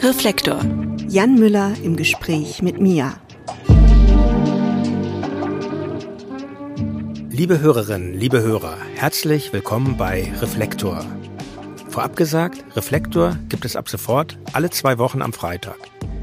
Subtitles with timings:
[0.00, 0.60] Reflektor.
[1.08, 3.20] Jan Müller im Gespräch mit Mia.
[7.30, 11.04] Liebe Hörerinnen, liebe Hörer, herzlich willkommen bei Reflektor.
[11.88, 15.78] Vorab gesagt, Reflektor gibt es ab sofort alle zwei Wochen am Freitag.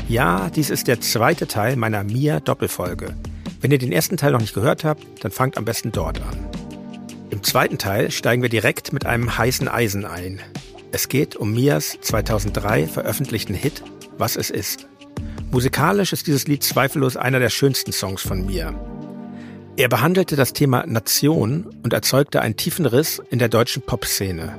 [0.08, 3.14] Ja, dies ist der zweite Teil meiner Mia-Doppelfolge.
[3.60, 6.48] Wenn ihr den ersten Teil noch nicht gehört habt, dann fangt am besten dort an.
[7.30, 10.40] Im zweiten Teil steigen wir direkt mit einem heißen Eisen ein.
[10.96, 13.84] Es geht um Mias 2003 veröffentlichten Hit
[14.18, 14.88] Was es ist.
[15.52, 18.74] Musikalisch ist dieses Lied zweifellos einer der schönsten Songs von Mia.
[19.76, 24.58] Er behandelte das Thema Nation und erzeugte einen tiefen Riss in der deutschen Popszene.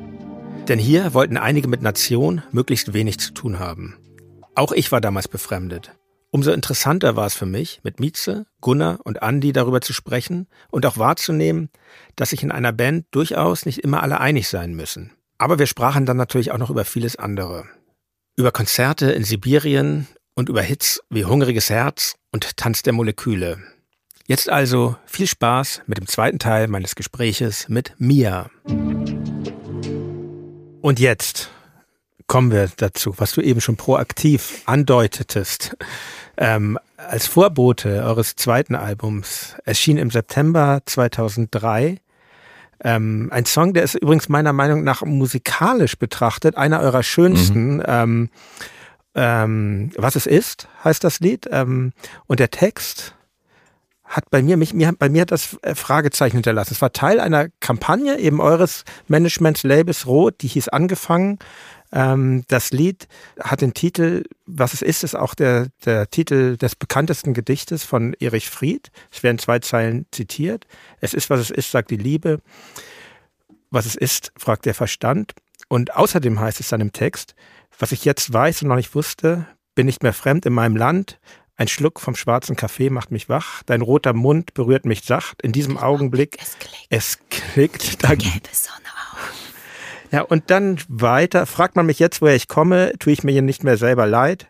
[0.69, 3.97] Denn hier wollten einige mit Nation möglichst wenig zu tun haben.
[4.55, 5.93] Auch ich war damals befremdet.
[6.31, 10.85] Umso interessanter war es für mich, mit Mieze, Gunnar und Andi darüber zu sprechen und
[10.85, 11.71] auch wahrzunehmen,
[12.15, 15.16] dass sich in einer Band durchaus nicht immer alle einig sein müssen.
[15.39, 17.65] Aber wir sprachen dann natürlich auch noch über vieles andere.
[18.37, 23.59] Über Konzerte in Sibirien und über Hits wie Hungriges Herz und Tanz der Moleküle.
[24.27, 28.51] Jetzt also viel Spaß mit dem zweiten Teil meines Gespräches mit Mia.
[30.81, 31.51] Und jetzt
[32.27, 35.77] kommen wir dazu, was du eben schon proaktiv andeutetest.
[36.37, 42.01] Ähm, als Vorbote eures zweiten Albums erschien im September 2003
[42.85, 47.77] ähm, ein Song, der ist übrigens meiner Meinung nach musikalisch betrachtet einer eurer schönsten.
[47.77, 47.83] Mhm.
[47.87, 48.31] Ähm,
[49.15, 51.49] ähm, was es ist, heißt das Lied.
[51.51, 51.93] Ähm,
[52.27, 53.15] und der Text
[54.05, 56.75] hat bei mir, mich, mir, bei mir hat das äh, Fragezeichen hinterlassen.
[56.75, 61.39] Es war Teil einer Kampagne eben eures Managements Labels Rot, die hieß Angefangen.
[61.93, 63.09] Ähm, das Lied
[63.41, 68.15] hat den Titel, was es ist, ist auch der, der Titel des bekanntesten Gedichtes von
[68.15, 68.91] Erich Fried.
[69.11, 70.67] Es werden zwei Zeilen zitiert.
[71.01, 72.41] Es ist, was es ist, sagt die Liebe.
[73.71, 75.35] Was es ist, fragt der Verstand.
[75.69, 77.35] Und außerdem heißt es dann im Text,
[77.79, 81.19] was ich jetzt weiß und noch nicht wusste, bin nicht mehr fremd in meinem Land.
[81.57, 83.63] Ein Schluck vom schwarzen Kaffee macht mich wach.
[83.65, 85.43] Dein roter Mund berührt mich sacht.
[85.43, 86.87] In diesem Augenblick, es klickt.
[86.91, 88.05] Es klickt.
[88.05, 88.86] Da, gelbe Sonne
[90.11, 93.43] ja, und dann weiter, fragt man mich jetzt, woher ich komme, tue ich mir hier
[93.43, 94.49] nicht mehr selber leid.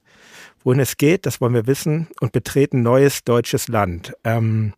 [0.64, 4.14] Wohin es geht, das wollen wir wissen und betreten neues deutsches Land.
[4.24, 4.74] Ähm,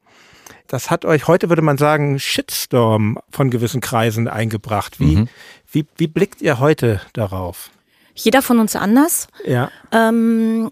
[0.67, 5.00] das hat euch heute, würde man sagen, Shitstorm von gewissen Kreisen eingebracht.
[5.00, 5.28] Wie, mhm.
[5.72, 7.71] wie, wie blickt ihr heute darauf?
[8.15, 9.28] Jeder von uns anders.
[9.47, 9.71] Ja.
[9.91, 10.71] Ähm,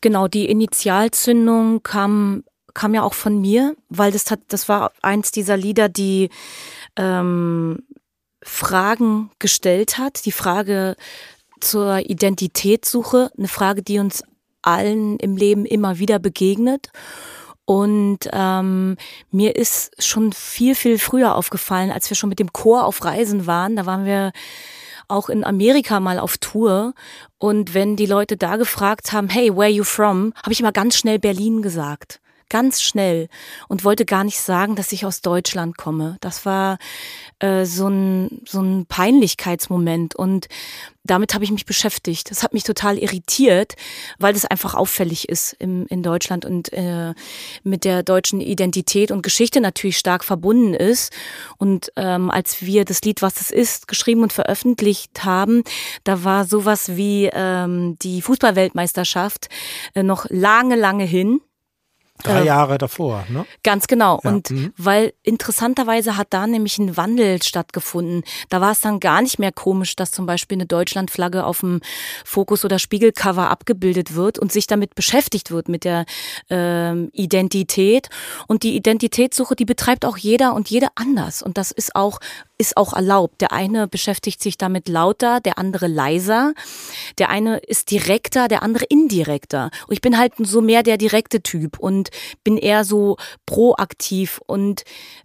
[0.00, 5.30] genau, die Initialzündung kam, kam ja auch von mir, weil das hat, das war eins
[5.30, 6.30] dieser Lieder, die
[6.96, 7.80] ähm,
[8.44, 10.96] Fragen gestellt hat, die Frage
[11.60, 14.22] zur Identitätssuche, eine Frage, die uns
[14.62, 16.90] allen im Leben immer wieder begegnet.
[17.64, 18.96] Und ähm,
[19.30, 23.46] mir ist schon viel, viel früher aufgefallen, als wir schon mit dem Chor auf Reisen
[23.46, 23.76] waren.
[23.76, 24.32] Da waren wir
[25.08, 26.94] auch in Amerika mal auf Tour.
[27.38, 30.72] Und wenn die Leute da gefragt haben, hey, where are you from, habe ich immer
[30.72, 33.28] ganz schnell Berlin gesagt ganz schnell
[33.68, 36.16] und wollte gar nicht sagen, dass ich aus Deutschland komme.
[36.20, 36.78] Das war
[37.38, 40.48] äh, so, ein, so ein Peinlichkeitsmoment und
[41.06, 42.30] damit habe ich mich beschäftigt.
[42.30, 43.74] Das hat mich total irritiert,
[44.18, 47.12] weil das einfach auffällig ist im, in Deutschland und äh,
[47.62, 51.12] mit der deutschen Identität und Geschichte natürlich stark verbunden ist.
[51.58, 55.62] Und ähm, als wir das Lied Was es ist geschrieben und veröffentlicht haben,
[56.04, 59.48] da war sowas wie ähm, die Fußballweltmeisterschaft
[59.94, 61.40] äh, noch lange, lange hin.
[62.22, 63.44] Drei äh, Jahre davor, ne?
[63.64, 64.20] Ganz genau.
[64.22, 64.30] Ja.
[64.30, 64.72] Und mhm.
[64.76, 68.22] weil interessanterweise hat da nämlich ein Wandel stattgefunden.
[68.50, 71.80] Da war es dann gar nicht mehr komisch, dass zum Beispiel eine Deutschlandflagge auf dem
[72.24, 76.06] Fokus- oder Spiegelcover abgebildet wird und sich damit beschäftigt wird mit der
[76.50, 78.10] ähm, Identität.
[78.46, 81.42] Und die Identitätssuche, die betreibt auch jeder und jede anders.
[81.42, 82.20] Und das ist auch
[82.58, 83.40] ist auch erlaubt.
[83.40, 86.54] Der eine beschäftigt sich damit lauter, der andere leiser.
[87.18, 89.70] Der eine ist direkter, der andere indirekter.
[89.86, 92.10] Und ich bin halt so mehr der direkte Typ und
[92.44, 93.16] bin eher so
[93.46, 94.84] proaktiv und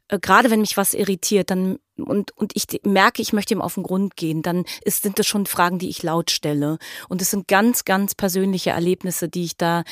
[0.09, 3.73] äh, gerade wenn mich was irritiert, dann und, und ich merke, ich möchte ihm auf
[3.73, 6.77] den Grund gehen, dann ist, sind das schon Fragen, die ich laut stelle.
[7.09, 9.83] Und es sind ganz, ganz persönliche Erlebnisse, die ich da,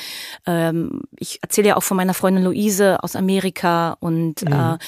[0.46, 4.52] ähm, ich erzähle ja auch von meiner Freundin Luise aus Amerika und mhm.
[4.52, 4.78] äh,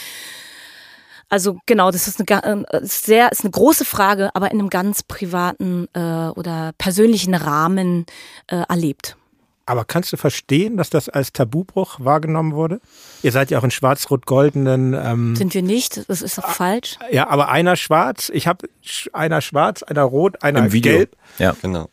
[1.30, 5.02] also genau, das ist eine äh, sehr, ist eine große Frage, aber in einem ganz
[5.02, 8.04] privaten äh, oder persönlichen Rahmen
[8.48, 9.16] äh, erlebt.
[9.70, 12.80] Aber kannst du verstehen, dass das als Tabubruch wahrgenommen wurde?
[13.22, 14.94] Ihr seid ja auch in schwarz-rot-goldenen.
[14.94, 16.08] Ähm, Sind wir nicht?
[16.08, 16.98] Das ist doch falsch.
[17.12, 18.32] Ja, aber einer schwarz.
[18.34, 18.68] Ich habe
[19.12, 20.96] einer schwarz, einer rot, einer Im Video.
[20.96, 21.16] gelb.
[21.38, 21.88] Ja, genau.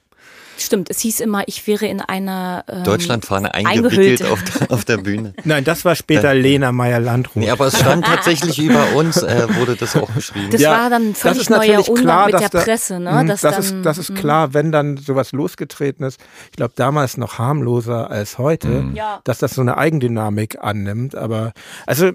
[0.57, 4.98] Stimmt, es hieß immer, ich wäre in einer ähm, Deutschlandfahne eingewickelt auf der, auf der,
[4.98, 5.33] Bühne.
[5.44, 7.36] Nein, das war später dann, Lena Meyer-Landrut.
[7.36, 10.50] Nee, aber es stand tatsächlich über uns, äh, wurde das auch geschrieben.
[10.51, 13.00] Das ja, war dann völlig neuer Umgang klar, mit der da, Presse.
[13.00, 13.25] Ne?
[13.27, 16.19] Dass das, dann, ist, das ist klar, wenn dann sowas losgetreten ist.
[16.51, 19.00] Ich glaube, damals noch harmloser als heute, mhm.
[19.24, 21.15] dass das so eine Eigendynamik annimmt.
[21.15, 21.54] Aber
[21.86, 22.12] also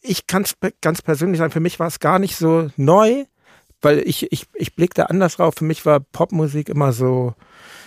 [0.00, 3.24] ich kann es ganz persönlich sagen, für mich war es gar nicht so neu,
[3.82, 5.54] weil ich, ich, ich blickte anders drauf.
[5.58, 7.34] Für mich war Popmusik immer so,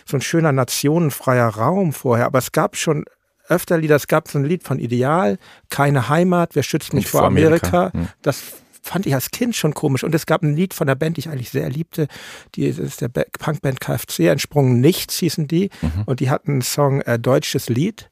[0.07, 2.25] so ein schöner nationenfreier Raum vorher.
[2.25, 3.05] Aber es gab schon
[3.47, 3.95] öfter Lieder.
[3.95, 5.37] Es gab so ein Lied von Ideal,
[5.69, 7.67] Keine Heimat, wer schützt mich vor, vor Amerika.
[7.67, 7.93] Amerika.
[7.93, 8.07] Hm.
[8.21, 8.43] Das
[8.81, 10.03] fand ich als Kind schon komisch.
[10.03, 12.07] Und es gab ein Lied von der Band, die ich eigentlich sehr liebte.
[12.55, 14.79] Die ist der Punkband KFC entsprungen.
[14.79, 15.69] Nichts hießen die.
[15.81, 16.03] Mhm.
[16.05, 18.09] Und die hatten einen Song äh, Deutsches Lied.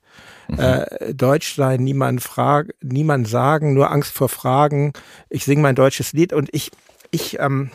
[0.48, 0.60] Mhm.
[0.60, 4.94] Äh, Deutsch sein, niemand fragen, niemand sagen, nur Angst vor Fragen.
[5.30, 6.72] Ich singe mein deutsches Lied und ich,
[7.12, 7.72] ich, ähm,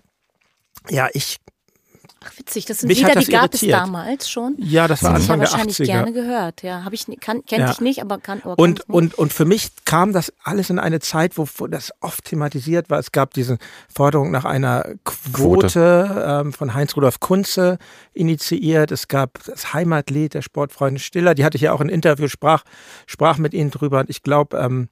[0.89, 1.39] ja, ich
[2.23, 3.73] Ach witzig, das sind Mich Lieder, die gab irritiert.
[3.73, 4.55] es damals schon.
[4.59, 5.53] Ja, das war Anfang der 80er.
[5.53, 6.63] Ich wahrscheinlich gerne gehört.
[6.63, 7.71] Ja, habe ich kenne ja.
[7.71, 11.01] ich nicht, aber kann oh, und und und für mich kam das alles in eine
[11.01, 12.99] Zeit, wo, wo das oft thematisiert war.
[12.99, 13.57] Es gab diese
[13.93, 16.25] Forderung nach einer Quote, Quote.
[16.27, 17.79] Ähm, von Heinz Rudolf Kunze
[18.13, 18.93] initiiert.
[18.93, 21.35] Es gab das Heimatlied der Sportfreunde Stiller.
[21.35, 22.65] Die hatte ich ja auch in Interview sprach
[23.07, 24.01] sprach mit ihnen drüber.
[24.01, 24.89] Und ich glaube, ähm,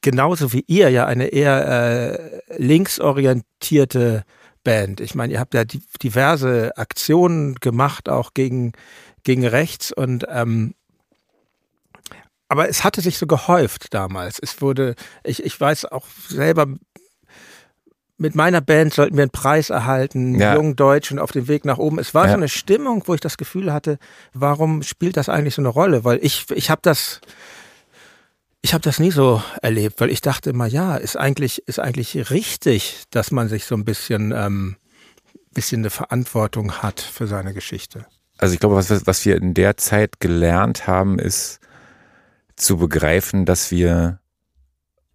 [0.00, 4.24] genauso wie ihr ja eine eher äh, linksorientierte
[4.66, 5.00] Band.
[5.00, 8.72] Ich meine, ihr habt ja diverse Aktionen gemacht, auch gegen,
[9.22, 10.74] gegen rechts und ähm,
[12.48, 14.40] aber es hatte sich so gehäuft damals.
[14.40, 16.66] Es wurde, ich, ich weiß auch selber,
[18.18, 20.54] mit meiner Band sollten wir einen Preis erhalten, ja.
[20.54, 21.98] Jung Deutsch und auf dem Weg nach oben.
[22.00, 22.30] Es war ja.
[22.30, 23.98] so eine Stimmung, wo ich das Gefühl hatte,
[24.32, 26.04] warum spielt das eigentlich so eine Rolle?
[26.04, 27.20] Weil ich, ich habe das,
[28.66, 32.30] ich habe das nie so erlebt, weil ich dachte immer, ja, ist eigentlich, ist eigentlich
[32.30, 34.74] richtig, dass man sich so ein bisschen, ähm,
[35.54, 38.06] bisschen eine Verantwortung hat für seine Geschichte.
[38.38, 41.60] Also ich glaube, was, was wir in der Zeit gelernt haben, ist
[42.56, 44.18] zu begreifen, dass wir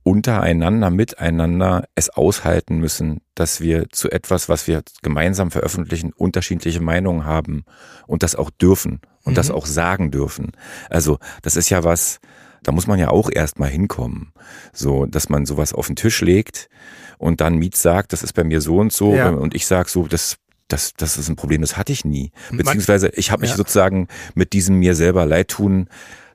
[0.03, 7.25] untereinander, miteinander es aushalten müssen, dass wir zu etwas, was wir gemeinsam veröffentlichen, unterschiedliche Meinungen
[7.25, 7.65] haben
[8.07, 9.35] und das auch dürfen und mhm.
[9.35, 10.53] das auch sagen dürfen.
[10.89, 12.21] Also das ist ja was,
[12.63, 14.33] da muss man ja auch erstmal hinkommen.
[14.73, 16.69] So, dass man sowas auf den Tisch legt
[17.17, 19.29] und dann Miet sagt, das ist bei mir so und so ja.
[19.29, 20.37] und ich sag so, das
[20.67, 22.31] das, das ist ein Problem, das hatte ich nie.
[22.49, 23.57] Beziehungsweise ich habe mich ja.
[23.57, 25.89] sozusagen mit diesem mir selber leid tun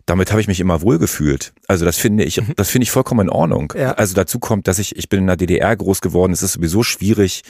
[0.07, 1.53] damit habe ich mich immer wohlgefühlt.
[1.67, 2.53] Also das finde ich, mhm.
[2.55, 3.73] das finde ich vollkommen in Ordnung.
[3.77, 3.93] Ja.
[3.93, 6.33] Also dazu kommt, dass ich, ich bin in der DDR groß geworden.
[6.33, 7.43] Es ist sowieso schwierig.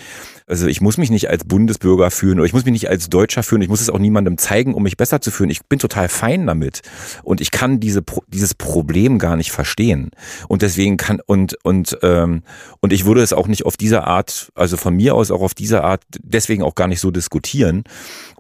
[0.47, 3.43] Also ich muss mich nicht als Bundesbürger fühlen oder ich muss mich nicht als Deutscher
[3.43, 3.61] fühlen.
[3.61, 5.51] Ich muss es auch niemandem zeigen, um mich besser zu fühlen.
[5.51, 6.81] Ich bin total fein damit
[7.25, 10.11] und ich kann diese dieses Problem gar nicht verstehen.
[10.49, 12.43] Und deswegen kann und und ähm,
[12.81, 15.53] und ich würde es auch nicht auf diese Art, also von mir aus auch auf
[15.53, 17.85] diese Art, deswegen auch gar nicht so diskutieren.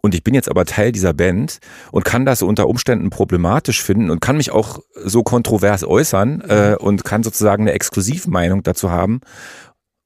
[0.02, 1.58] Und ich bin jetzt aber Teil dieser Band
[1.92, 6.76] und kann das unter Umständen problematisch finden und kann mich auch so kontrovers äußern äh,
[6.78, 9.20] und kann sozusagen eine Exklusivmeinung dazu haben.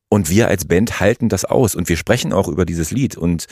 [0.09, 3.47] Und wir als Band halten das aus und wir sprechen auch über dieses Lied und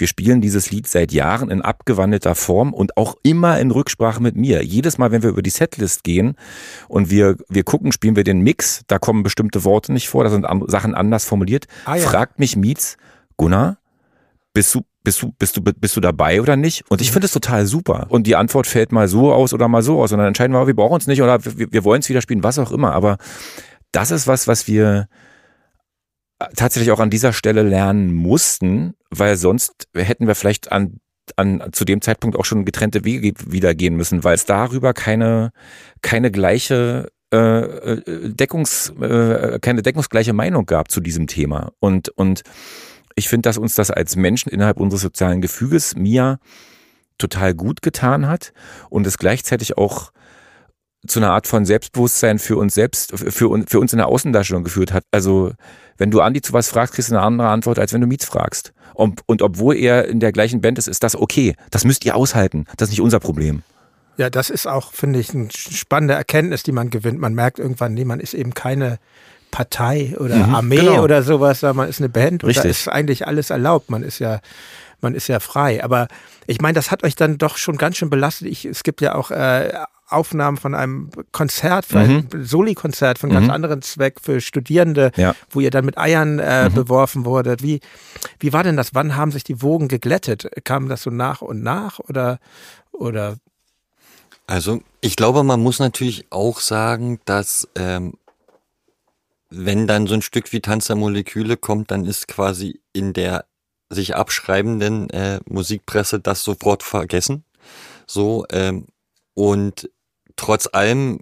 [0.00, 4.34] wir spielen dieses Lied seit Jahren in abgewandelter Form und auch immer in Rücksprache mit
[4.34, 4.64] mir.
[4.64, 6.36] Jedes Mal, wenn wir über die Setlist gehen
[6.88, 10.30] und wir, wir gucken, spielen wir den Mix, da kommen bestimmte Worte nicht vor, da
[10.30, 11.66] sind Sachen anders formuliert.
[11.84, 12.06] Ah, ja.
[12.06, 12.96] Fragt mich Mietz,
[13.36, 13.76] Gunnar,
[14.54, 16.84] bist du bist du, bist du, bist du dabei oder nicht?
[16.90, 17.14] Und ich mhm.
[17.14, 18.06] finde es total super.
[18.10, 20.12] Und die Antwort fällt mal so aus oder mal so aus.
[20.12, 22.42] Und dann entscheiden wir, wir brauchen es nicht oder wir, wir wollen es wieder spielen,
[22.42, 22.92] was auch immer.
[22.92, 23.16] Aber
[23.92, 25.08] das ist was, was wir
[26.56, 31.00] tatsächlich auch an dieser Stelle lernen mussten, weil sonst hätten wir vielleicht an
[31.36, 35.52] an, zu dem Zeitpunkt auch schon getrennte Wege wieder gehen müssen, weil es darüber keine,
[36.02, 41.72] keine gleiche äh, äh Deckungs, äh, keine deckungsgleiche Meinung gab zu diesem Thema.
[41.78, 42.42] Und, und
[43.14, 46.38] ich finde, dass uns das als Menschen innerhalb unseres sozialen Gefüges, mir
[47.18, 48.52] total gut getan hat
[48.88, 50.12] und es gleichzeitig auch
[51.06, 53.30] zu einer Art von Selbstbewusstsein für uns selbst, für,
[53.66, 55.04] für uns in der Außendarstellung geführt hat.
[55.12, 55.52] Also,
[55.96, 58.24] wenn du Andi zu was fragst, kriegst du eine andere Antwort, als wenn du Mietz
[58.24, 58.72] fragst.
[58.94, 61.56] Und, und obwohl er in der gleichen Band ist, ist das okay.
[61.70, 62.66] Das müsst ihr aushalten.
[62.76, 63.62] Das ist nicht unser Problem.
[64.18, 67.18] Ja, das ist auch, finde ich, eine spannende Erkenntnis, die man gewinnt.
[67.18, 68.98] Man merkt irgendwann, nee, man ist eben keine
[69.50, 71.02] Partei oder mhm, Armee genau.
[71.02, 72.56] oder sowas, sondern man ist eine Band Richtig.
[72.58, 73.90] und da ist eigentlich alles erlaubt.
[73.90, 74.40] Man ist ja,
[75.00, 75.82] man ist ja frei.
[75.82, 76.08] Aber
[76.46, 78.48] ich meine, das hat euch dann doch schon ganz schön belastet.
[78.48, 79.72] Ich, es gibt ja auch äh,
[80.10, 81.98] Aufnahmen von einem Konzert, mhm.
[81.98, 83.52] ein Soli-Konzert von ganz mhm.
[83.52, 85.34] anderen Zweck für Studierende, ja.
[85.50, 86.74] wo ihr dann mit Eiern äh, mhm.
[86.74, 87.62] beworfen wurdet.
[87.62, 87.80] Wie,
[88.38, 88.94] wie war denn das?
[88.94, 90.48] Wann haben sich die Wogen geglättet?
[90.64, 92.38] Kam das so nach und nach oder,
[92.92, 93.36] oder?
[94.46, 98.14] Also ich glaube, man muss natürlich auch sagen, dass ähm,
[99.50, 103.44] wenn dann so ein Stück wie Tanz der Moleküle kommt, dann ist quasi in der
[103.90, 107.44] sich abschreibenden äh, Musikpresse das sofort vergessen.
[108.06, 108.86] So, ähm,
[109.34, 109.90] und
[110.36, 111.20] trotz allem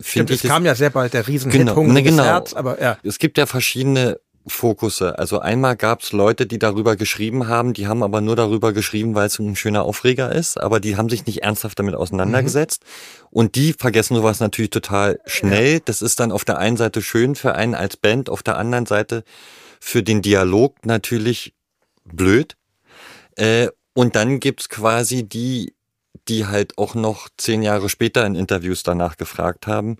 [0.00, 0.42] finde ich.
[0.44, 2.24] Es kam ja sehr bald der Riesenhit Genau, Hungriges ne, genau.
[2.24, 2.98] Herz, aber ja.
[3.02, 5.18] Es gibt ja verschiedene Fokusse.
[5.18, 9.14] Also einmal gab es Leute, die darüber geschrieben haben, die haben aber nur darüber geschrieben,
[9.14, 12.82] weil es ein schöner Aufreger ist, aber die haben sich nicht ernsthaft damit auseinandergesetzt.
[13.30, 15.80] Und die vergessen sowas natürlich total schnell.
[15.80, 18.86] Das ist dann auf der einen Seite schön für einen als Band, auf der anderen
[18.86, 19.24] Seite
[19.78, 21.54] für den Dialog natürlich
[22.04, 22.56] blöd.
[23.36, 25.74] Äh, und dann gibt's quasi die,
[26.28, 29.96] die halt auch noch zehn Jahre später in Interviews danach gefragt haben,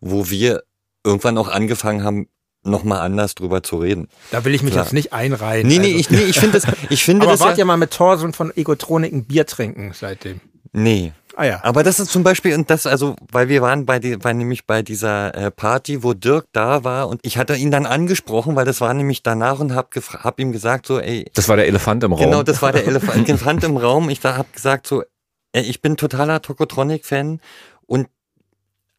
[0.00, 0.62] wo wir
[1.04, 2.28] irgendwann auch angefangen haben,
[2.62, 4.08] nochmal anders drüber zu reden.
[4.30, 4.84] Da will ich mich Klar.
[4.84, 5.66] jetzt nicht einreihen.
[5.66, 5.98] Nee, nee, also.
[5.98, 8.32] ich, nee, ich finde das, ich finde aber das wart ja, ihr mal mit Thorsen
[8.32, 10.40] von Egotroniken Bier trinken seitdem?
[10.72, 11.12] nee.
[11.36, 11.60] Ah ja.
[11.62, 14.66] Aber das ist zum Beispiel, und das, also, weil wir waren bei, die, war nämlich
[14.66, 18.64] bei dieser äh, Party, wo Dirk da war und ich hatte ihn dann angesprochen, weil
[18.64, 22.02] das war nämlich danach und hab, hab ihm gesagt so, ey, Das war der Elefant
[22.02, 22.24] im Raum.
[22.24, 24.10] Genau, das war der Elefant, Elefant im Raum.
[24.10, 25.04] Ich da hab gesagt so,
[25.52, 27.40] ey, ich bin totaler Tokotronic-Fan
[27.86, 28.08] und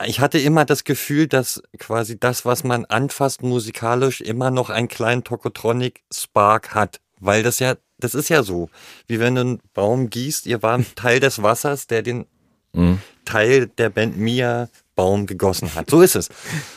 [0.05, 4.87] ich hatte immer das Gefühl, dass quasi das, was man anfasst musikalisch, immer noch einen
[4.87, 6.99] kleinen Tokotronic-Spark hat.
[7.19, 8.69] Weil das ja, das ist ja so,
[9.07, 12.25] wie wenn du einen Baum gießt, ihr war ein Teil des Wassers, der den
[12.73, 12.99] Mhm.
[13.25, 15.89] Teil der Band Mia Baum gegossen hat.
[15.89, 16.29] So ist es.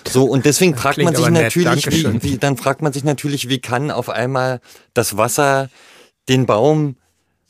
[0.09, 3.59] So, und deswegen fragt man sich natürlich, wie, wie, dann fragt man sich natürlich, wie
[3.59, 4.61] kann auf einmal
[4.95, 5.71] das Wasser
[6.29, 6.97] den Baum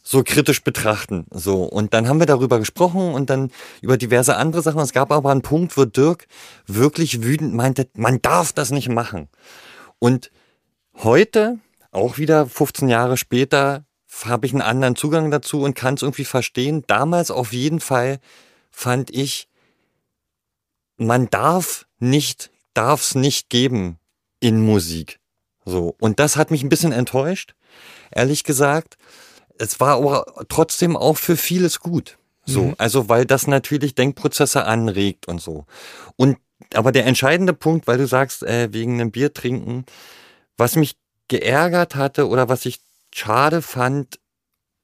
[0.03, 1.27] so kritisch betrachten.
[1.31, 1.63] So.
[1.63, 4.81] Und dann haben wir darüber gesprochen und dann über diverse andere Sachen.
[4.81, 6.27] Es gab aber einen Punkt, wo Dirk
[6.67, 9.29] wirklich wütend meinte, man darf das nicht machen.
[9.99, 10.31] Und
[10.97, 11.59] heute,
[11.93, 13.85] auch wieder 15 Jahre später,
[14.25, 16.85] habe ich einen anderen Zugang dazu und kann es irgendwie verstehen.
[16.87, 18.19] Damals auf jeden Fall
[18.71, 19.49] fand ich,
[20.97, 23.99] man darf nicht, darf es nicht geben
[24.41, 25.19] in Musik.
[25.65, 25.95] So.
[26.01, 27.55] Und das hat mich ein bisschen enttäuscht,
[28.11, 28.97] ehrlich gesagt.
[29.59, 32.19] Es war aber trotzdem auch für vieles gut.
[32.45, 32.75] So, Mhm.
[32.79, 35.65] also weil das natürlich Denkprozesse anregt und so.
[36.17, 36.39] Und
[36.75, 39.85] aber der entscheidende Punkt, weil du sagst, äh, wegen einem Bier trinken,
[40.57, 40.97] was mich
[41.29, 42.81] geärgert hatte oder was ich
[43.15, 44.19] schade fand,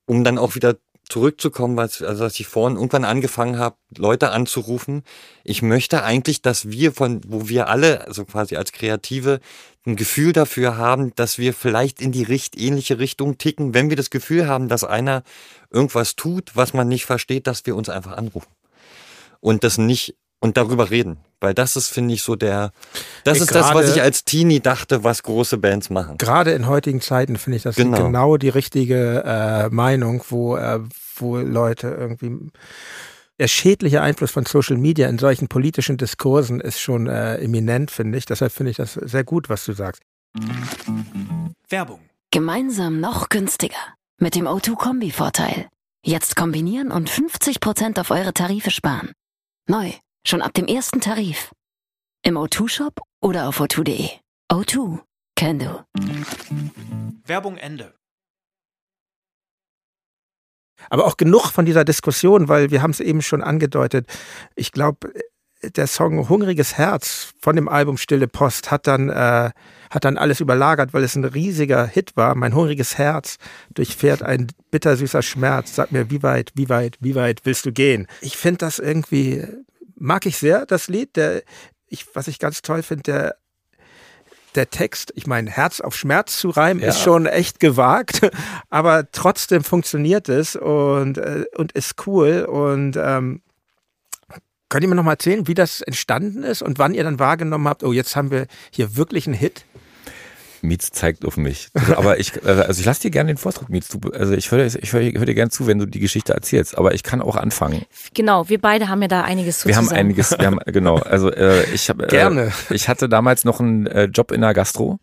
[0.06, 0.76] um dann auch wieder
[1.08, 5.02] zurückzukommen, was, also dass ich vorhin irgendwann angefangen habe, Leute anzurufen.
[5.44, 9.40] Ich möchte eigentlich, dass wir von, wo wir alle, also quasi als Kreative,
[9.88, 13.96] ein Gefühl dafür haben, dass wir vielleicht in die richt ähnliche Richtung ticken, wenn wir
[13.96, 15.22] das Gefühl haben, dass einer
[15.70, 18.48] irgendwas tut, was man nicht versteht, dass wir uns einfach anrufen.
[19.40, 21.18] Und das nicht, und darüber reden.
[21.40, 22.72] Weil das ist, finde ich, so der,
[23.24, 26.18] das Ey, ist das, was ich als Teenie dachte, was große Bands machen.
[26.18, 28.04] Gerade in heutigen Zeiten finde ich das Genau.
[28.04, 30.80] genau, die richtige äh, Meinung, wo, äh,
[31.16, 32.50] wo Leute irgendwie
[33.38, 38.18] der schädliche Einfluss von Social Media in solchen politischen Diskursen ist schon äh, eminent, finde
[38.18, 38.26] ich.
[38.26, 40.02] Deshalb finde ich das sehr gut, was du sagst.
[41.68, 42.00] Werbung.
[42.30, 43.94] Gemeinsam noch günstiger.
[44.18, 45.68] Mit dem O2-Kombi-Vorteil.
[46.04, 49.12] Jetzt kombinieren und 50% auf eure Tarife sparen.
[49.68, 49.92] Neu.
[50.26, 51.52] Schon ab dem ersten Tarif.
[52.22, 54.10] Im O2-Shop oder auf o2.de.
[54.50, 54.98] O2.
[55.36, 55.84] Can do.
[57.24, 57.94] Werbung Ende.
[60.90, 64.06] Aber auch genug von dieser Diskussion, weil wir haben es eben schon angedeutet.
[64.54, 65.12] Ich glaube,
[65.62, 69.50] der Song Hungriges Herz von dem Album Stille Post hat dann, äh,
[69.90, 72.34] hat dann alles überlagert, weil es ein riesiger Hit war.
[72.34, 73.38] Mein hungriges Herz
[73.74, 75.74] durchfährt ein bittersüßer Schmerz.
[75.74, 78.06] Sag mir, wie weit, wie weit, wie weit willst du gehen?
[78.20, 79.44] Ich finde das irgendwie,
[79.96, 81.16] mag ich sehr, das Lied.
[81.16, 81.42] Der,
[81.88, 83.36] ich, was ich ganz toll finde, der
[84.54, 86.88] der Text, ich meine, Herz auf Schmerz zu reimen, Ja.
[86.88, 88.20] ist schon echt gewagt,
[88.70, 92.44] aber trotzdem funktioniert es und, äh, und ist cool.
[92.50, 93.42] Und ähm,
[94.68, 97.68] könnt ihr mir noch mal erzählen, wie das entstanden ist und wann ihr dann wahrgenommen
[97.68, 99.64] habt, oh, jetzt haben wir hier wirklich einen Hit?
[100.62, 101.68] Mietz zeigt auf mich.
[101.96, 103.88] Aber ich, also ich lasse dir gerne den Vortritt, Mietz.
[103.88, 106.32] Du, also ich höre ich höre, ich höre dir gerne zu, wenn du die Geschichte
[106.32, 106.76] erzählst.
[106.76, 107.84] Aber ich kann auch anfangen.
[108.14, 110.96] Genau, wir beide haben ja da einiges zu Wir haben einiges, wir haben, genau.
[110.96, 112.52] Also äh, ich habe Gerne.
[112.70, 114.98] Äh, ich hatte damals noch einen äh, Job in der Gastro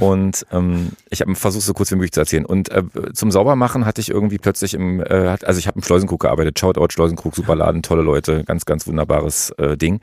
[0.00, 2.46] und ähm, ich habe versucht, so kurz wie möglich zu erzählen.
[2.46, 2.82] Und äh,
[3.12, 6.58] zum Saubermachen hatte ich irgendwie plötzlich im, äh, also ich habe im Schleusenkrug gearbeitet.
[6.58, 10.00] Shoutout Schleusenkrug, super Laden, tolle Leute, ganz, ganz wunderbares äh, Ding.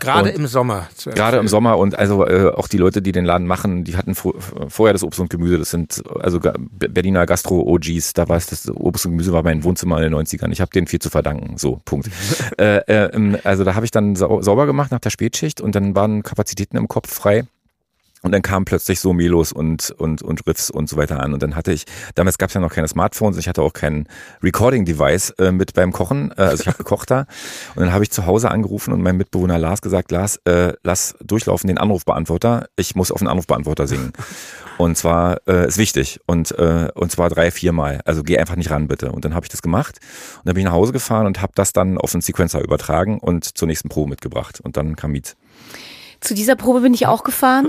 [0.00, 0.88] Gerade Und im Sommer.
[1.14, 1.48] Gerade im.
[1.48, 4.34] Sommer und also äh, auch die Leute, die den Laden machen, die hatten vor,
[4.68, 5.58] vorher das Obst und Gemüse.
[5.58, 8.12] Das sind also Berliner Gastro-OGs.
[8.14, 10.50] Da war es das Obst und Gemüse war mein Wohnzimmer in den 90ern.
[10.52, 11.56] Ich habe denen viel zu verdanken.
[11.58, 12.10] So, Punkt.
[12.58, 15.74] äh, äh, ähm, also da habe ich dann sau sauber gemacht nach der Spätschicht und
[15.74, 17.44] dann waren Kapazitäten im Kopf frei.
[18.24, 21.34] Und dann kamen plötzlich so Melos und, und, und Riffs und so weiter an.
[21.34, 24.08] Und dann hatte ich, damals gab es ja noch keine Smartphones, ich hatte auch kein
[24.42, 26.32] Recording-Device äh, mit beim Kochen.
[26.38, 27.26] Äh, also ich habe gekocht da.
[27.74, 31.14] Und dann habe ich zu Hause angerufen und meinem Mitbewohner Lars gesagt, Lars, äh, lass
[31.22, 32.66] durchlaufen den Anrufbeantworter.
[32.76, 34.14] Ich muss auf den Anrufbeantworter singen.
[34.78, 36.18] Und zwar äh, ist wichtig.
[36.26, 38.00] Und, äh, und zwar drei, viermal.
[38.06, 39.12] Also geh einfach nicht ran, bitte.
[39.12, 40.00] Und dann habe ich das gemacht.
[40.38, 43.18] Und dann bin ich nach Hause gefahren und habe das dann auf den Sequencer übertragen
[43.18, 44.60] und zur nächsten Probe mitgebracht.
[44.62, 45.36] Und dann kam Miet.
[46.24, 47.68] Zu dieser Probe bin ich auch gefahren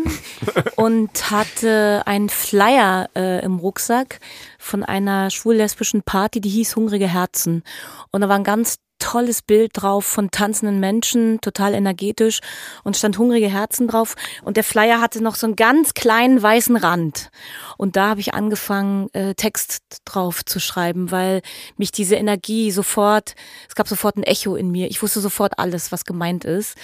[0.78, 4.22] und hatte einen Flyer äh, im Rucksack
[4.58, 7.64] von einer schwul-lesbischen Party, die hieß Hungrige Herzen.
[8.12, 12.40] Und da war ein ganz tolles Bild drauf von tanzenden Menschen, total energetisch
[12.86, 14.16] und stand hungrige Herzen drauf.
[14.42, 17.32] Und der Flyer hatte noch so einen ganz kleinen weißen Rand.
[17.78, 21.42] Und da habe ich angefangen, äh, Text drauf zu schreiben, weil
[21.76, 23.36] mich diese Energie sofort,
[23.68, 24.90] es gab sofort ein Echo in mir.
[24.90, 26.78] Ich wusste sofort alles, was gemeint ist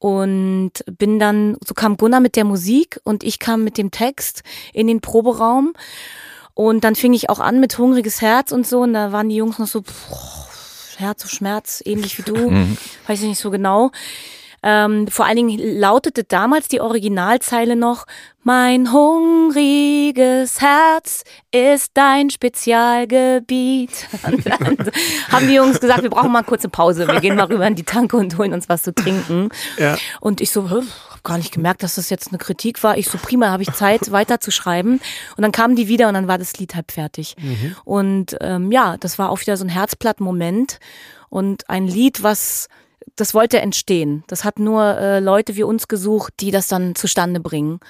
[0.00, 4.42] und bin dann, so kam Gunnar mit der Musik und ich kam mit dem Text
[4.72, 5.74] in den Proberaum
[6.54, 9.36] und dann fing ich auch an mit hungriges Herz und so und da waren die
[9.36, 10.48] Jungs noch so, boah,
[10.96, 12.76] Herz Schmerz, ähnlich wie du, Mhm.
[13.06, 13.90] weiß ich nicht so genau.
[14.62, 18.06] Ähm, vor allen Dingen lautete damals die Originalzeile noch,
[18.42, 24.08] mein hungriges Herz ist dein Spezialgebiet.
[24.26, 24.76] Und dann
[25.30, 27.06] haben die Jungs gesagt, wir brauchen mal eine kurze Pause.
[27.06, 29.50] Wir gehen mal rüber in die Tanke und holen uns was zu trinken.
[29.76, 29.96] Ja.
[30.20, 30.84] Und ich so, hab
[31.22, 32.96] gar nicht gemerkt, dass das jetzt eine Kritik war.
[32.96, 35.00] Ich so, prima, habe ich Zeit, weiter zu schreiben.
[35.36, 37.36] Und dann kamen die wieder und dann war das Lied halb fertig.
[37.84, 40.78] Und ähm, ja, das war auch wieder so ein Herzblatt-Moment
[41.28, 42.68] und ein Lied, was
[43.16, 44.24] das wollte entstehen.
[44.26, 47.80] Das hat nur äh, Leute wie uns gesucht, die das dann zustande bringen.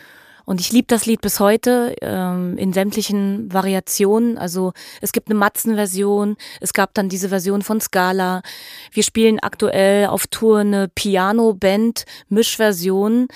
[0.45, 4.37] Und ich liebe das Lied bis heute ähm, in sämtlichen Variationen.
[4.37, 8.43] Also es gibt eine Matzen-Version, es gab dann diese Version von Scala.
[8.91, 13.29] Wir spielen aktuell auf Tour eine Piano-Band-Mischversion.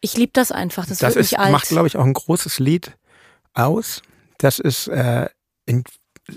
[0.00, 0.84] Ich liebe das einfach.
[0.86, 2.94] Das, Das ist, macht, glaube ich, auch ein großes Lied
[3.54, 4.02] aus.
[4.36, 5.30] Das ist äh,
[5.64, 5.84] in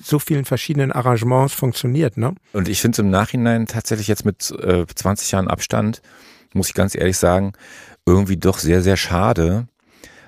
[0.02, 2.34] so vielen verschiedenen Arrangements funktioniert, ne?
[2.54, 6.02] Und ich finde es im Nachhinein tatsächlich jetzt mit äh, 20 Jahren Abstand,
[6.54, 7.54] muss ich ganz ehrlich sagen,
[8.06, 9.68] irgendwie doch sehr, sehr schade,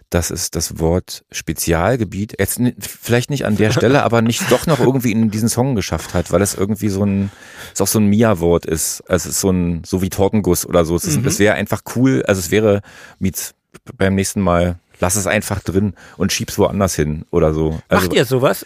[0.10, 4.80] dass es das Wort Spezialgebiet jetzt vielleicht nicht an der Stelle, aber nicht doch noch
[4.80, 7.32] irgendwie in diesen Song geschafft hat, weil es irgendwie so ein,
[7.74, 9.02] es auch so ein Mia-Wort ist.
[9.10, 10.96] Also es ist so ein, so wie Tortenguss oder so.
[10.96, 12.82] Es, ist- es wäre einfach cool, also es wäre
[13.20, 13.54] mit
[13.98, 17.80] beim nächsten Mal, lass es einfach drin und schieb's woanders hin oder so.
[17.90, 18.66] Also, Macht ihr sowas?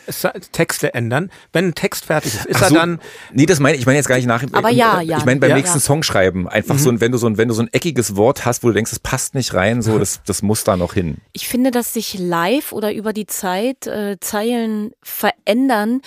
[0.51, 1.31] Texte ändern?
[1.53, 2.99] Wenn ein Text fertig ist, ist Ach er so, dann
[3.33, 4.43] Nee, das meine ich, ich meine jetzt gar nicht nach.
[4.51, 5.17] Aber ja, ja.
[5.17, 5.55] Ich meine beim Ja.
[5.57, 6.47] nächsten Song schreiben.
[6.47, 8.67] Einfach so, ein- wenn du so ein, wenn du so ein eckiges Wort hast, wo
[8.67, 11.17] du denkst, es passt nicht rein, so, das, das muss da noch hin.
[11.33, 16.01] Ich finde, dass sich live oder über die Zeit äh, Zeilen verändern,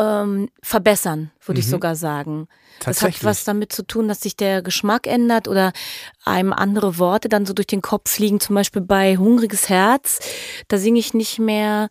[0.00, 2.48] ähm, verbessern, würde ich sogar sagen.
[2.84, 5.72] Das hat was damit zu tun, dass sich der Geschmack ändert oder
[6.24, 8.40] einem andere Worte dann so durch den Kopf fliegen.
[8.40, 10.20] Zum Beispiel bei Hungriges Herz,
[10.68, 11.88] da singe ich nicht mehr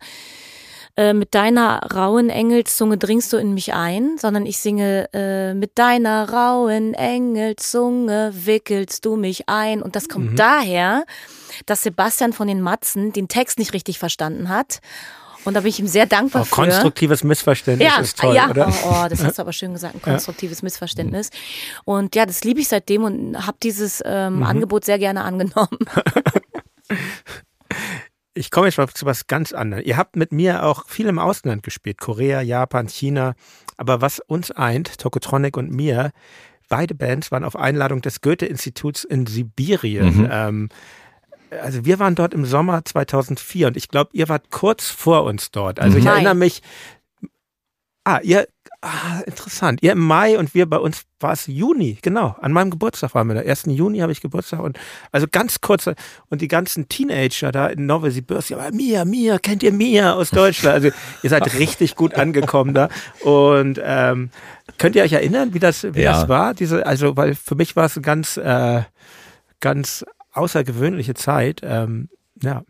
[0.96, 5.78] äh, mit deiner rauen Engelszunge dringst du in mich ein, sondern ich singe äh, mit
[5.78, 9.82] deiner rauen Engelszunge wickelst du mich ein.
[9.82, 11.04] Und das kommt daher,
[11.66, 14.80] dass Sebastian von den Matzen den Text nicht richtig verstanden hat.
[15.44, 16.54] Und da bin ich ihm sehr dankbar oh, für.
[16.54, 18.50] konstruktives Missverständnis Ja, ist toll, ja.
[18.50, 18.68] oder?
[18.68, 21.30] Oh, oh, das hast du aber schön gesagt, ein konstruktives Missverständnis.
[21.84, 24.42] Und ja, das liebe ich seitdem und habe dieses ähm, Mhm.
[24.44, 25.78] Angebot sehr gerne angenommen.
[28.34, 29.82] Ich komme jetzt mal zu was ganz anderem.
[29.84, 31.98] Ihr habt mit mir auch viel im Ausland gespielt.
[31.98, 33.34] Korea, Japan, China.
[33.76, 36.12] Aber was uns eint, Tokotronic und mir,
[36.68, 40.28] beide Bands waren auf Einladung des Goethe-Instituts in Sibirien.
[40.30, 40.68] Ähm,
[41.62, 45.50] also wir waren dort im Sommer 2004 und ich glaube, ihr wart kurz vor uns
[45.50, 45.80] dort.
[45.80, 46.12] Also ich Mai.
[46.12, 46.62] erinnere mich,
[48.04, 48.48] ah, ihr,
[48.82, 52.70] ah, interessant, ihr im Mai und wir bei uns war es Juni, genau, an meinem
[52.70, 53.40] Geburtstag waren wir da.
[53.42, 53.64] 1.
[53.66, 54.78] Juni habe ich Geburtstag und
[55.12, 55.86] also ganz kurz
[56.28, 60.74] und die ganzen Teenager da in Novosibirsk, ja, Mia, Mia, kennt ihr Mia aus Deutschland?
[60.74, 60.90] Also
[61.22, 62.88] ihr seid richtig gut angekommen da
[63.20, 64.30] und ähm,
[64.78, 66.12] könnt ihr euch erinnern, wie das, wie Ja.
[66.12, 66.54] das war?
[66.54, 68.82] Diese, also weil für mich war es ganz, äh,
[69.60, 71.60] ganz außergewöhnliche Zeit.
[71.62, 72.08] Ähm,
[72.42, 72.62] ja.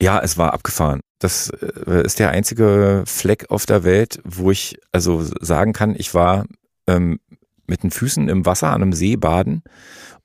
[0.00, 1.00] Ja, es war abgefahren.
[1.18, 6.14] Das äh, ist der einzige Fleck auf der Welt, wo ich also sagen kann, ich
[6.14, 6.46] war
[6.86, 7.18] ähm,
[7.66, 9.62] mit den Füßen im Wasser an einem See baden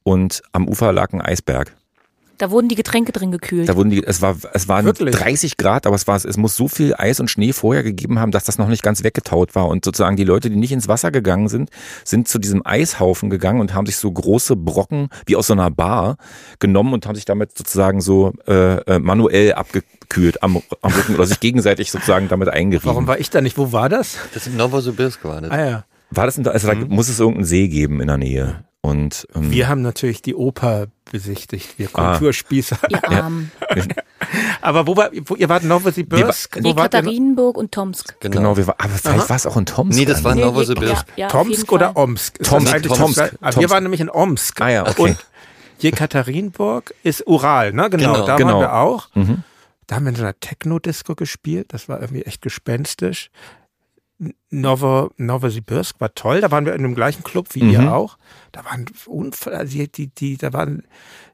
[0.03, 1.75] und am Ufer lag ein Eisberg.
[2.43, 3.69] Da wurden die Getränke drin gekühlt.
[3.69, 5.15] Da wurden die, es war, es waren Wirklich?
[5.15, 8.32] 30 Grad, aber es war, es muss so viel Eis und Schnee vorher gegeben haben,
[8.32, 9.69] dass das noch nicht ganz weggetaut war.
[9.69, 11.69] Und sozusagen die Leute, die nicht ins Wasser gegangen sind,
[12.03, 15.71] sind zu diesem Eishaufen gegangen und haben sich so große Brocken wie aus so einer
[15.71, 16.17] Bar
[16.60, 21.25] genommen und haben sich damit sozusagen so äh, äh, manuell abgekühlt am, am Rücken oder
[21.25, 22.89] sich gegenseitig sozusagen damit eingerieben.
[22.89, 23.58] Warum war ich da nicht?
[23.58, 24.17] Wo war das?
[24.34, 25.49] Das in Novosibirsk war das.
[25.49, 25.86] Ah ja.
[26.12, 28.65] War das, in, also da muss es irgendeinen See geben in der Nähe.
[28.85, 32.11] Und ähm, Wir haben natürlich die Oper besichtigt, wir Ah.
[32.17, 32.77] Kulturspießer.
[32.89, 33.49] Ihr Armen.
[34.61, 36.59] Aber wo war, wo, ihr wart in Novosibirsk?
[36.61, 36.73] Nee?
[36.73, 38.19] Katharinenburg und Tomsk.
[38.19, 38.35] Genau.
[38.37, 39.97] genau, wir war, aber vielleicht war es auch in Tomsk.
[39.97, 40.45] Nee, das war gar nicht.
[40.45, 41.07] Novosibirsk.
[41.15, 41.75] Ja, ja, Tomsk Fall.
[41.75, 42.37] oder Omsk?
[42.39, 43.69] Ist Tomsk, Tomsk, Ah, Wir Tomsk.
[43.69, 44.59] waren nämlich in Omsk.
[44.61, 45.01] Ah ja, okay.
[45.01, 45.17] Und
[45.79, 47.89] Jekaterinburg ist Ural, ne?
[47.89, 48.25] Genau, Genau.
[48.25, 48.53] da Genau.
[48.53, 49.09] waren wir auch.
[49.15, 49.43] Mhm.
[49.87, 51.67] Da haben wir in so einer Techno-Disco gespielt.
[51.73, 53.29] Das war irgendwie echt gespenstisch.
[54.49, 56.41] Novo, Novosibirsk war toll.
[56.41, 57.69] Da waren wir in dem gleichen Club wie Mhm.
[57.71, 58.17] ihr auch.
[58.52, 60.84] Da waren Unfall, also die, die, die, da waren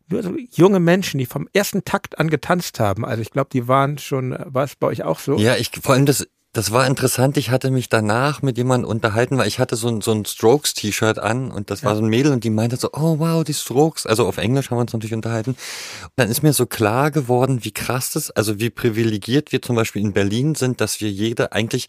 [0.07, 3.05] nur so junge Menschen, die vom ersten Takt an getanzt haben.
[3.05, 5.37] Also ich glaube, die waren schon, war es bei euch auch so?
[5.37, 7.37] Ja, ich vor allem das, das war interessant.
[7.37, 11.19] Ich hatte mich danach mit jemandem unterhalten, weil ich hatte so ein, so ein Strokes-T-Shirt
[11.19, 14.07] an und das war so ein Mädel und die meinte so, oh wow, die Strokes.
[14.07, 15.51] Also auf Englisch haben wir uns natürlich unterhalten.
[15.51, 19.75] Und dann ist mir so klar geworden, wie krass das, also wie privilegiert wir zum
[19.75, 21.85] Beispiel in Berlin sind, dass wir jede eigentlich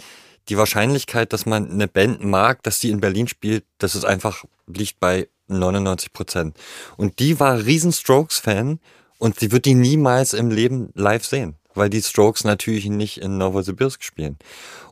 [0.49, 4.45] die Wahrscheinlichkeit, dass man eine Band mag, dass die in Berlin spielt, das ist einfach,
[4.67, 6.57] liegt bei 99 Prozent.
[6.97, 8.81] Und die war riesen Strokes-Fan
[9.19, 13.39] und sie wird die niemals im Leben live sehen, weil die Strokes natürlich nicht in
[13.39, 14.39] Novosibirsk spielen.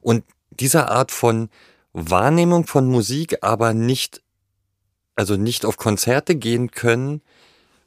[0.01, 1.49] Und diese Art von
[1.93, 4.23] Wahrnehmung von Musik, aber nicht,
[5.17, 7.23] also nicht auf Konzerte gehen können,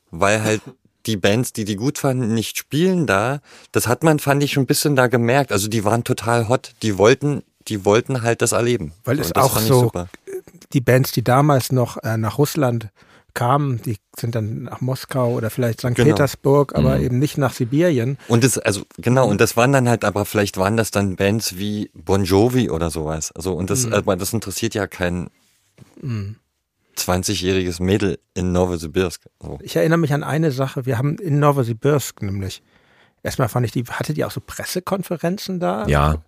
[0.10, 0.62] weil halt
[1.06, 4.64] die Bands, die die gut fanden, nicht spielen da, das hat man, fand ich, schon
[4.64, 5.52] ein bisschen da gemerkt.
[5.52, 8.94] Also die waren total hot, die wollten, die wollten halt das erleben.
[9.04, 10.08] Weil es auch so- super.
[10.74, 12.90] die Bands, die damals noch äh, nach Russland
[13.34, 15.96] kamen, die sind dann nach Moskau oder vielleicht St.
[15.96, 16.10] Genau.
[16.10, 17.04] Petersburg, aber Mhm.
[17.06, 18.18] eben nicht nach Sibirien.
[18.28, 21.58] Und das, also genau, und das waren dann halt, aber vielleicht waren das dann Bands
[21.58, 23.32] wie Bon Jovi oder sowas.
[23.32, 25.30] Also, und das, aber das interessiert ja kein
[26.98, 29.22] 20-jähriges Mädel in Novosibirsk.
[29.42, 29.60] So.
[29.62, 32.62] Ich erinnere mich an eine Sache, wir haben in Novosibirsk nämlich,
[33.24, 35.88] erstmal fand ich die, hatte die auch so Pressekonferenzen da?
[35.88, 36.22] Ja,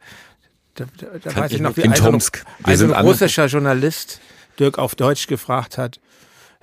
[0.75, 0.85] Da,
[1.23, 2.43] da, weiß ich noch, wie in ein, Tomsk.
[2.63, 4.19] Ein, ein russischer Journalist
[4.59, 5.99] Dirk auf Deutsch gefragt hat,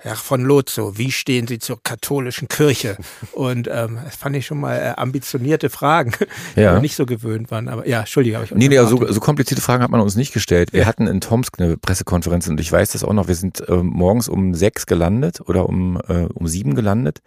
[0.03, 2.97] Herr von Lotso, wie stehen Sie zur katholischen Kirche?
[3.33, 6.13] Und ähm, das fand ich schon mal äh, ambitionierte Fragen,
[6.55, 6.73] die Ja.
[6.73, 7.67] wir nicht so gewöhnt waren.
[7.67, 10.15] Aber ja, Entschuldige, habe ich Nee, nee, also so, so komplizierte Fragen hat man uns
[10.15, 10.73] nicht gestellt.
[10.73, 13.27] Wir hatten in Tomsk eine Pressekonferenz und ich weiß das auch noch.
[13.27, 17.19] Wir sind äh, morgens um sechs gelandet oder um, äh, um sieben gelandet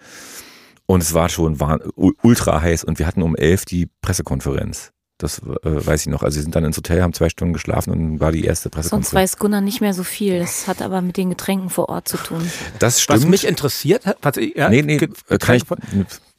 [0.86, 4.93] und es war schon war, ultra heiß und wir hatten um elf die Pressekonferenz.
[5.24, 6.22] Das äh, weiß ich noch.
[6.22, 8.74] Also wir sind dann ins Hotel, haben zwei Stunden geschlafen und war die erste Sonst
[8.74, 9.14] Pressekonferenz.
[9.14, 10.38] weiß Gunnar nicht mehr so viel.
[10.38, 12.46] Das hat aber mit den Getränken vor Ort zu tun.
[12.78, 13.20] Das stimmt.
[13.20, 14.98] Was mich interessiert hat, was ich, ja, nee, nee,
[15.38, 15.62] kann ich,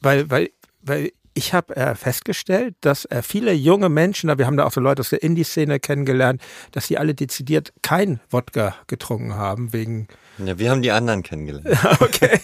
[0.00, 0.50] weil, weil,
[0.82, 4.72] weil ich habe äh, festgestellt, dass äh, viele junge Menschen, da wir haben da auch
[4.72, 6.40] so Leute aus der Indie-Szene kennengelernt,
[6.72, 11.68] dass die alle dezidiert kein Wodka getrunken haben, wegen, Ja, wir haben die anderen kennengelernt.
[12.00, 12.40] okay.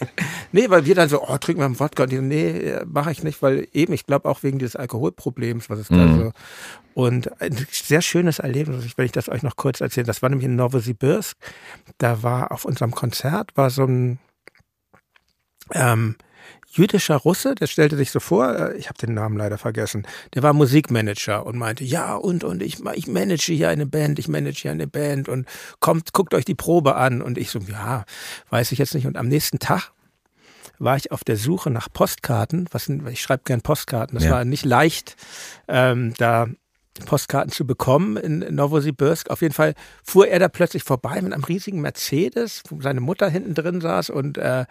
[0.52, 2.02] nee, weil wir dann so, oh, trinken wir einen Wodka.
[2.02, 5.70] Und die so, nee, mache ich nicht, weil eben, ich glaube auch wegen dieses Alkoholproblems,
[5.70, 6.18] was es da Mhm.
[6.18, 6.32] so.
[6.94, 10.44] Und ein sehr schönes Erlebnis, wenn ich das euch noch kurz erzähle, das war nämlich
[10.44, 11.38] in Novosibirsk.
[11.96, 14.18] Da war auf unserem Konzert, war so ein
[15.72, 16.16] ähm,
[16.72, 20.42] jüdischer Russe, der stellte sich so vor, äh, ich habe den Namen leider vergessen, der
[20.42, 24.62] war Musikmanager und meinte, ja und und ich, ich manage hier eine Band, ich manage
[24.62, 25.46] hier eine Band und
[25.80, 28.04] kommt, guckt euch die Probe an und ich so, ja,
[28.50, 29.92] weiß ich jetzt nicht und am nächsten Tag
[30.78, 34.32] war ich auf der Suche nach Postkarten, was ich schreibe gern Postkarten, das Ja.
[34.32, 35.16] war nicht leicht,
[35.68, 36.48] ähm, da
[37.06, 39.30] Postkarten zu bekommen in Novosibirsk.
[39.30, 39.74] Auf jeden Fall
[40.04, 44.10] fuhr er da plötzlich vorbei mit einem riesigen Mercedes, wo seine Mutter hinten drin saß
[44.10, 44.66] und äh,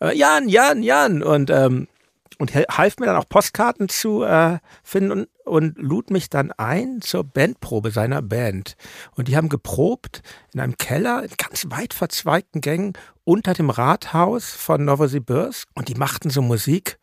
[0.00, 1.88] äh, Jan, Jan, Jan und ähm,
[2.38, 7.00] und half mir dann auch Postkarten zu äh, finden und, und lud mich dann ein
[7.00, 8.76] zur Bandprobe seiner Band.
[9.14, 12.92] Und die haben geprobt in einem Keller, in ganz weit verzweigten Gängen
[13.24, 16.98] unter dem Rathaus von Novosibirsk und die machten so Musik.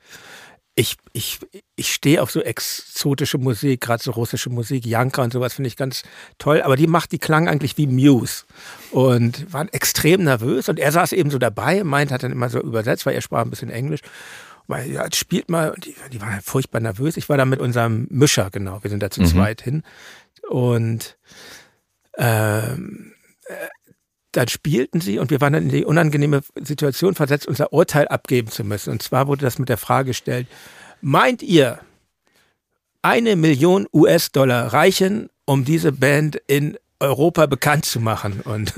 [0.76, 1.40] Ich, ich,
[1.76, 5.78] ich stehe auf so exotische Musik, gerade so russische Musik, Janka und sowas finde ich
[5.78, 6.02] ganz
[6.40, 6.64] toll.
[6.64, 8.46] Aber die macht, die klang eigentlich wie Muse
[8.90, 10.70] und waren extrem nervös.
[10.70, 13.44] Und er saß eben so dabei, meint, hat dann immer so übersetzt, weil er sprach
[13.44, 14.02] ein bisschen Englisch.
[14.66, 17.18] Weil, ja, spielt mal, und die, die waren furchtbar nervös.
[17.18, 19.28] Ich war da mit unserem Mischer, genau, wir sind da zu Mhm.
[19.28, 19.84] zweit hin.
[20.50, 21.18] Und
[22.18, 23.14] ähm,
[23.46, 23.54] äh,
[24.34, 28.50] dann spielten sie und wir waren dann in die unangenehme Situation versetzt, unser Urteil abgeben
[28.50, 28.92] zu müssen.
[28.92, 30.48] Und zwar wurde das mit der Frage gestellt,
[31.02, 31.80] meint ihr,
[33.02, 38.42] eine Million US-Dollar reichen, um diese Band in Europa bekannt zu machen?
[38.42, 38.74] Und,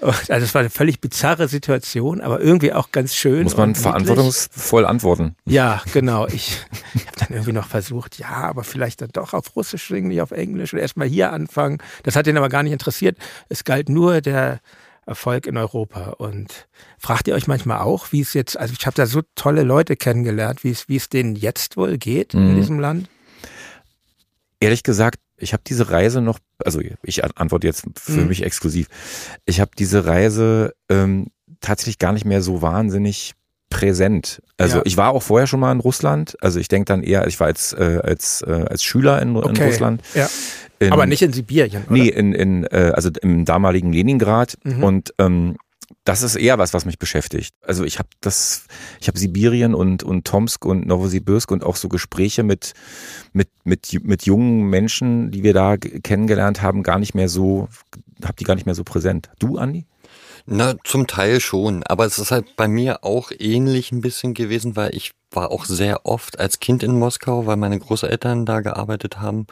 [0.00, 3.44] und also es war eine völlig bizarre Situation, aber irgendwie auch ganz schön.
[3.44, 5.36] muss man und verantwortungsvoll antworten.
[5.46, 6.26] Ja, genau.
[6.28, 6.58] Ich,
[7.06, 10.30] habe dann irgendwie noch versucht, ja, aber vielleicht dann doch auf Russisch singen, nicht auf
[10.30, 11.78] Englisch oder erstmal hier anfangen.
[12.02, 13.18] Das hat ihn aber gar nicht interessiert.
[13.48, 14.60] Es galt nur der
[15.06, 16.10] Erfolg in Europa.
[16.18, 19.62] Und fragt ihr euch manchmal auch, wie es jetzt, also ich habe da so tolle
[19.64, 22.56] Leute kennengelernt, wie es, wie es denen jetzt wohl geht in Mhm.
[22.56, 23.08] diesem Land?
[24.60, 28.28] Ehrlich gesagt, ich habe diese Reise noch, also ich antworte jetzt für Mhm.
[28.28, 28.88] mich exklusiv.
[29.46, 31.28] Ich habe diese Reise ähm,
[31.60, 33.34] tatsächlich gar nicht mehr so wahnsinnig
[33.70, 34.42] präsent.
[34.58, 34.82] Also Ja.
[34.84, 36.36] ich war auch vorher schon mal in Russland.
[36.40, 39.36] Also ich denke dann eher, ich war als, äh, als, äh, als Schüler in, in
[39.36, 39.64] Okay.
[39.66, 40.02] Russland.
[40.14, 40.28] Ja.
[40.80, 41.92] In, Aber nicht in Sibirien, oder?
[41.92, 44.56] Nee, in, in, äh, also im damaligen Leningrad.
[44.64, 44.82] Mhm.
[44.82, 45.56] Und ähm,
[46.10, 47.54] das ist eher was, was mich beschäftigt.
[47.62, 48.66] Also ich habe das,
[49.00, 52.72] ich habe Sibirien und und Tomsk und Novosibirsk und auch so Gespräche mit
[53.32, 57.68] mit mit mit jungen Menschen, die wir da kennengelernt haben, gar nicht mehr so,
[58.24, 59.30] habe die gar nicht mehr so präsent.
[59.38, 59.86] Du, Andi?
[60.46, 61.84] Na, zum Teil schon.
[61.84, 65.64] Aber es ist halt bei mir auch ähnlich ein bisschen gewesen, weil ich war auch
[65.64, 69.46] sehr oft als Kind in Moskau, weil meine Großeltern da gearbeitet haben.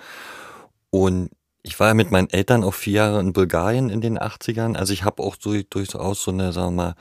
[0.91, 1.31] Und
[1.63, 4.77] ich war ja mit meinen Eltern auch vier Jahre in Bulgarien in den 80ern.
[4.77, 6.95] Also ich habe auch so, durchaus so eine, sagen wir mal,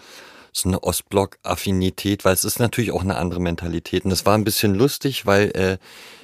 [0.52, 4.04] so eine Ostblock-Affinität, weil es ist natürlich auch eine andere Mentalität.
[4.04, 5.78] Und das war ein bisschen lustig, weil äh,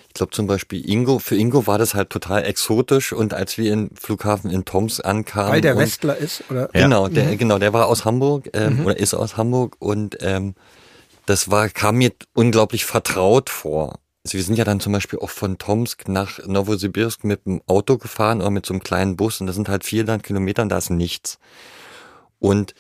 [0.08, 3.72] ich glaube zum Beispiel Ingo, für Ingo war das halt total exotisch und als wir
[3.72, 5.52] im Flughafen in Toms ankamen.
[5.52, 6.70] Weil der Westler ist, oder?
[6.74, 10.56] Genau, der, genau, der war aus Hamburg ähm, oder ist aus Hamburg und ähm,
[11.26, 14.00] das war, kam mir unglaublich vertraut vor.
[14.24, 17.98] Also wir sind ja dann zum Beispiel auch von Tomsk nach Novosibirsk mit dem Auto
[17.98, 20.78] gefahren oder mit so einem kleinen Bus und das sind halt 400 Kilometer und da
[20.78, 21.40] ist nichts.
[22.40, 22.74] Und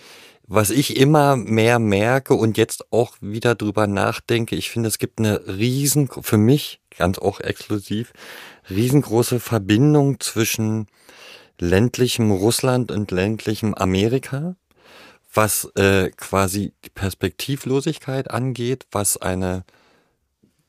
[0.48, 5.20] was ich immer mehr merke und jetzt auch wieder drüber nachdenke, ich finde, es gibt
[5.20, 8.14] eine riesen, für mich ganz auch exklusiv,
[8.70, 10.88] riesengroße Verbindung zwischen
[11.60, 14.56] ländlichem Russland und ländlichem Amerika,
[15.34, 19.66] was äh, quasi die Perspektivlosigkeit angeht, was eine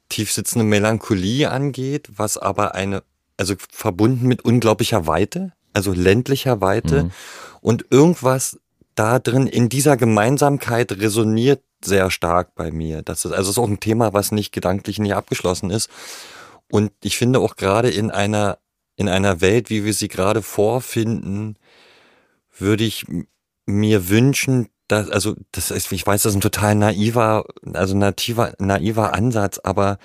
[0.08, 3.02] tiefsitzende Melancholie angeht, was aber eine,
[3.36, 7.10] also verbunden mit unglaublicher Weite, also ländlicher Weite
[7.60, 8.58] und irgendwas
[8.94, 13.02] da drin in dieser Gemeinsamkeit resoniert sehr stark bei mir.
[13.02, 15.90] Das ist also es ist auch ein Thema, was nicht gedanklich nicht abgeschlossen ist.
[16.70, 18.58] Und ich finde auch gerade in einer
[18.96, 21.56] in einer Welt, wie wir sie gerade vorfinden,
[22.56, 23.04] würde ich
[23.66, 28.52] mir wünschen, dass, also, das ist, ich weiß, das ist ein total naiver, also nativer,
[28.58, 29.98] naiver Ansatz, aber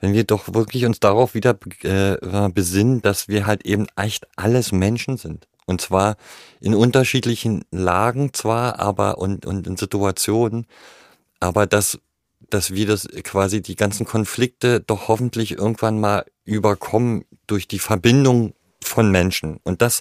[0.00, 4.72] wenn wir doch wirklich uns darauf wieder äh, besinnen, dass wir halt eben echt alles
[4.72, 5.48] Menschen sind.
[5.66, 6.16] Und zwar
[6.60, 10.66] in unterschiedlichen Lagen zwar, aber und, und in Situationen,
[11.40, 11.98] aber dass,
[12.50, 18.54] dass wir das quasi die ganzen Konflikte doch hoffentlich irgendwann mal überkommen durch die Verbindung
[18.82, 19.58] von Menschen.
[19.64, 20.00] Und das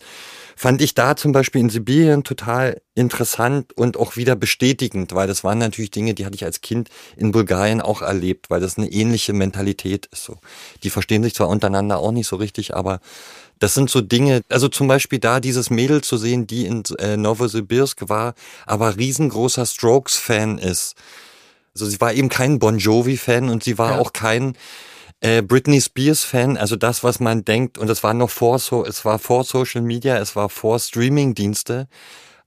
[0.56, 5.44] fand ich da zum Beispiel in Sibirien total interessant und auch wieder bestätigend, weil das
[5.44, 8.90] waren natürlich Dinge, die hatte ich als Kind in Bulgarien auch erlebt, weil das eine
[8.92, 10.24] ähnliche Mentalität ist.
[10.24, 10.38] So,
[10.84, 13.00] die verstehen sich zwar untereinander auch nicht so richtig, aber
[13.60, 17.18] das sind so Dinge, also zum Beispiel da dieses Mädel zu sehen, die in äh,
[17.18, 18.34] Novosibirsk war,
[18.66, 20.96] aber riesengroßer Strokes-Fan ist.
[21.74, 24.00] Also sie war eben kein Bon Jovi-Fan und sie war Ja.
[24.00, 24.56] auch kein
[25.22, 26.58] äh, Britney Spears-Fan.
[26.58, 29.82] Also das, was man denkt, und es war noch vor so, es war vor Social
[29.82, 31.88] Media, es war vor Streaming-Dienste.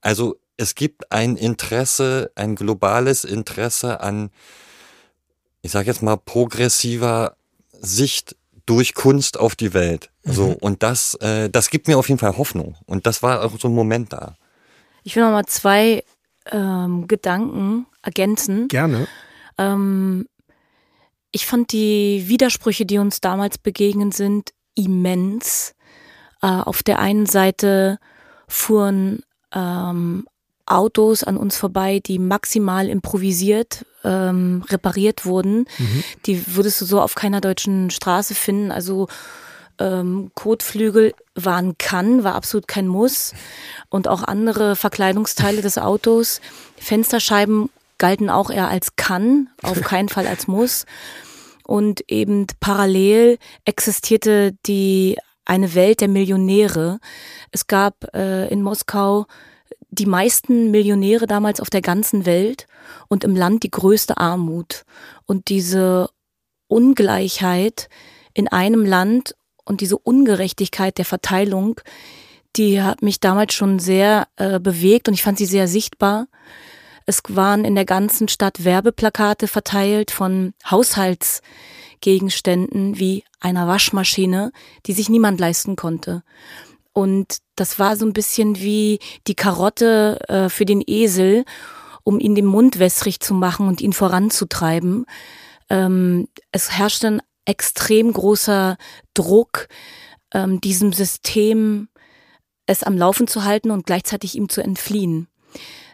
[0.01, 4.29] Also es gibt ein Interesse, ein globales Interesse an,
[5.61, 7.35] ich sage jetzt mal, progressiver
[7.71, 10.11] Sicht durch Kunst auf die Welt.
[10.23, 12.75] So und das, äh, das gibt mir auf jeden Fall Hoffnung.
[12.85, 14.35] Und das war auch so ein Moment da.
[15.03, 16.03] Ich will noch mal zwei
[16.51, 18.67] ähm, Gedanken ergänzen.
[18.67, 19.07] Gerne.
[19.57, 20.27] Ähm,
[21.31, 25.75] ich fand die Widersprüche, die uns damals begegnet sind, immens.
[26.41, 27.99] Äh, auf der einen Seite
[28.47, 29.21] fuhren
[29.53, 30.25] ähm,
[30.65, 35.65] Autos an uns vorbei, die maximal improvisiert ähm, repariert wurden.
[36.25, 38.71] Die würdest du so auf keiner deutschen Straße finden.
[38.71, 39.07] Also
[39.79, 43.33] ähm, Kotflügel waren kann, war absolut kein Muss.
[43.89, 46.41] Und auch andere Verkleidungsteile des Autos.
[46.77, 50.85] Fensterscheiben galten auch eher als kann, auf keinen Fall als muss.
[51.63, 56.99] Und eben parallel existierte die eine Welt der Millionäre.
[57.51, 59.27] Es gab äh, in Moskau
[59.91, 62.67] die meisten Millionäre damals auf der ganzen Welt
[63.07, 64.83] und im Land die größte Armut.
[65.25, 66.09] Und diese
[66.67, 67.89] Ungleichheit
[68.33, 69.35] in einem Land
[69.65, 71.81] und diese Ungerechtigkeit der Verteilung,
[72.55, 76.27] die hat mich damals schon sehr äh, bewegt und ich fand sie sehr sichtbar.
[77.09, 84.51] Es waren in der ganzen Stadt Werbeplakate verteilt von Haushaltsgegenständen wie einer Waschmaschine,
[84.85, 86.21] die sich niemand leisten konnte.
[86.93, 91.45] Und das war so ein bisschen wie die Karotte äh, für den Esel,
[92.03, 95.07] um ihn den Mund wässrig zu machen und ihn voranzutreiben.
[95.71, 98.77] Ähm, es herrschte ein extrem großer
[99.15, 99.67] Druck,
[100.31, 101.89] ähm, diesem System
[102.67, 105.27] es am Laufen zu halten und gleichzeitig ihm zu entfliehen.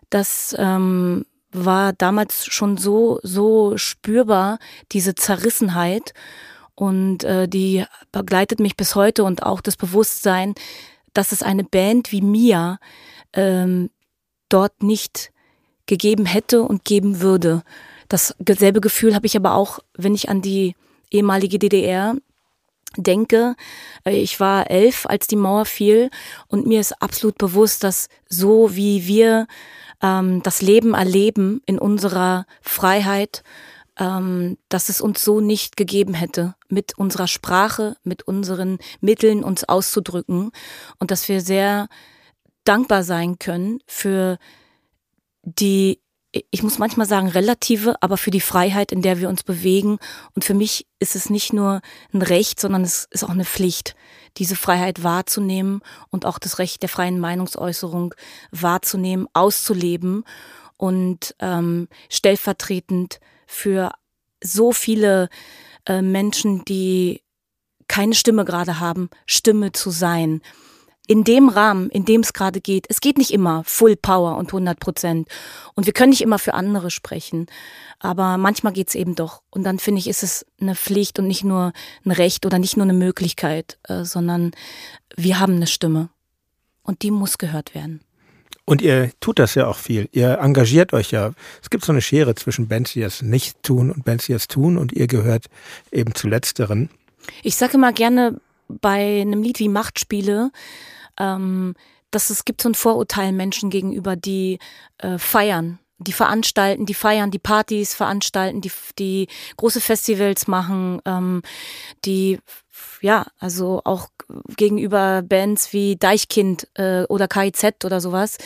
[0.10, 4.60] Das ähm, war damals schon so, so spürbar,
[4.92, 6.14] diese Zerrissenheit.
[6.76, 10.56] Und äh, die begleitet mich bis heute und auch das Bewusstsein,
[11.14, 12.80] dass es eine Band wie Mia
[13.34, 13.90] ähm,
[14.50, 15.32] dort nicht
[15.86, 17.64] gegeben hätte und geben würde.
[18.08, 20.76] Dasselbe Gefühl habe ich aber auch, wenn ich an die
[21.12, 22.16] ehemalige DDR
[22.98, 23.56] denke.
[24.06, 26.10] Äh, ich war elf, als die Mauer fiel
[26.48, 29.48] und mir ist absolut bewusst, dass so wie wir
[30.02, 33.44] ähm, das Leben erleben in unserer Freiheit,
[33.98, 39.64] ähm, dass es uns so nicht gegeben hätte, mit unserer Sprache, mit unseren Mitteln uns
[39.64, 40.52] auszudrücken
[41.00, 41.88] und dass wir sehr
[42.66, 44.38] dankbar sein können für
[45.44, 46.02] die
[46.52, 50.00] ich muss manchmal sagen, relative, aber für die Freiheit, in der wir uns bewegen.
[50.34, 51.82] Und für mich ist es nicht nur
[52.14, 53.96] ein Recht, sondern es ist auch eine Pflicht,
[54.38, 58.14] diese Freiheit wahrzunehmen und auch das Recht der freien Meinungsäußerung
[58.52, 60.26] wahrzunehmen, auszuleben
[60.78, 63.94] und ähm, stellvertretend für
[64.44, 65.30] so viele
[65.86, 67.22] äh, Menschen, die
[67.88, 70.42] keine Stimme gerade haben, Stimme zu sein
[71.08, 72.86] in dem Rahmen, in dem es gerade geht.
[72.90, 75.28] Es geht nicht immer Full Power und 100 Prozent.
[75.76, 77.48] Und wir können nicht immer für andere sprechen.
[78.00, 79.42] Aber manchmal geht es eben doch.
[79.50, 81.74] Und dann finde ich, ist es eine Pflicht und nicht nur
[82.06, 84.52] ein Recht oder nicht nur eine Möglichkeit, äh, sondern
[85.16, 86.10] wir haben eine Stimme.
[86.84, 88.02] Und die muss gehört werden.
[88.66, 90.10] Und ihr tut das ja auch viel.
[90.12, 91.34] Ihr engagiert euch ja.
[91.62, 94.48] Es gibt so eine Schere zwischen Bands, die es nicht tun und Bands, die es
[94.48, 94.78] tun.
[94.78, 95.46] Und ihr gehört
[95.92, 96.90] eben zu letzteren.
[97.44, 100.52] Ich sage immer gerne bei einem Lied wie Machtspiele,
[101.20, 101.76] ähm,
[102.12, 104.60] dass es gibt so ein Vorurteil Menschen gegenüber, die
[105.00, 111.42] äh, feiern, die veranstalten, die feiern, die Partys veranstalten, die, die große Festivals machen, ähm,
[112.06, 112.40] die
[113.02, 114.10] ja, also auch
[114.56, 118.38] gegenüber Bands wie Deichkind äh, oder KIZ oder sowas,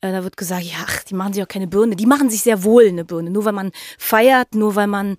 [0.00, 1.96] äh, da wird gesagt, ja, ach, die machen sich auch keine Birne.
[1.96, 3.30] Die machen sich sehr wohl eine Birne.
[3.30, 5.16] Nur weil man feiert, nur weil man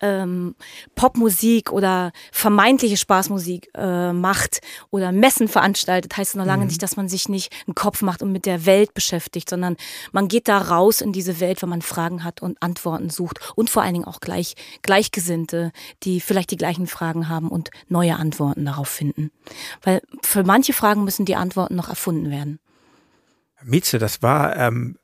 [0.00, 0.54] ähm,
[0.94, 6.68] Popmusik oder vermeintliche Spaßmusik äh, macht oder Messen veranstaltet, heißt noch lange mhm.
[6.68, 9.76] nicht, dass man sich nicht einen Kopf macht und mit der Welt beschäftigt, sondern
[10.12, 13.70] man geht da raus in diese Welt, wenn man Fragen hat und Antworten sucht und
[13.70, 18.64] vor allen Dingen auch gleich Gleichgesinnte, die vielleicht die gleichen Fragen haben und neue Antworten
[18.64, 19.30] darauf finden.
[19.82, 22.58] Weil für manche Fragen müssen die Antworten noch erfunden werden.
[23.62, 24.96] Mieze, das war ähm,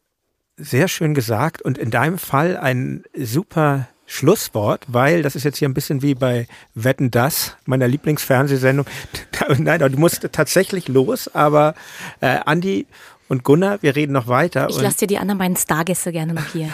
[0.57, 5.69] sehr schön gesagt und in deinem Fall ein super Schlusswort, weil das ist jetzt hier
[5.69, 8.87] ein bisschen wie bei Wetten das, meiner Lieblingsfernsehsendung.
[9.59, 11.75] Nein, du musst tatsächlich los, aber
[12.21, 12.87] äh, Andi
[13.29, 14.69] und Gunnar, wir reden noch weiter.
[14.69, 16.69] Ich lasse dir die anderen beiden Stargäste gerne noch hier.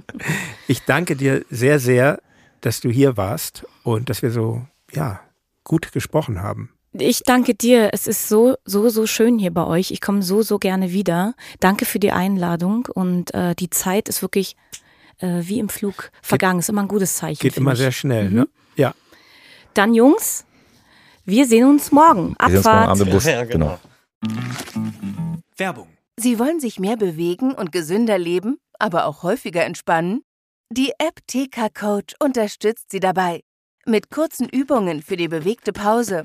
[0.68, 2.20] ich danke dir sehr, sehr,
[2.60, 5.20] dass du hier warst und dass wir so, ja,
[5.64, 6.70] gut gesprochen haben.
[6.92, 7.90] Ich danke dir.
[7.92, 9.90] Es ist so, so, so schön hier bei euch.
[9.90, 11.34] Ich komme so, so gerne wieder.
[11.60, 14.56] Danke für die Einladung und äh, die Zeit ist wirklich
[15.18, 16.58] äh, wie im Flug vergangen.
[16.58, 17.40] Geht, ist immer ein gutes Zeichen.
[17.40, 17.78] Geht immer mich.
[17.78, 18.36] sehr schnell, mhm.
[18.36, 18.48] ne?
[18.76, 18.94] Ja.
[19.74, 20.44] Dann Jungs,
[21.24, 22.34] wir sehen uns morgen.
[22.38, 22.96] Wir Abfahrt.
[22.96, 23.24] Sehen uns morgen Bus.
[23.26, 23.78] Ja, genau.
[25.56, 25.88] Werbung.
[26.16, 30.22] Sie wollen sich mehr bewegen und gesünder leben, aber auch häufiger entspannen?
[30.70, 33.42] Die App TK Coach unterstützt Sie dabei.
[33.86, 36.24] Mit kurzen Übungen für die bewegte Pause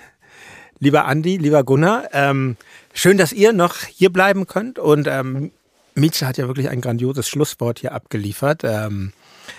[0.83, 2.57] Lieber Andi, lieber Gunnar, ähm,
[2.91, 4.79] schön, dass ihr noch hier bleiben könnt.
[4.79, 5.51] Und ähm,
[5.93, 8.63] Mieze hat ja wirklich ein grandioses Schlusswort hier abgeliefert.
[8.63, 9.13] Ähm,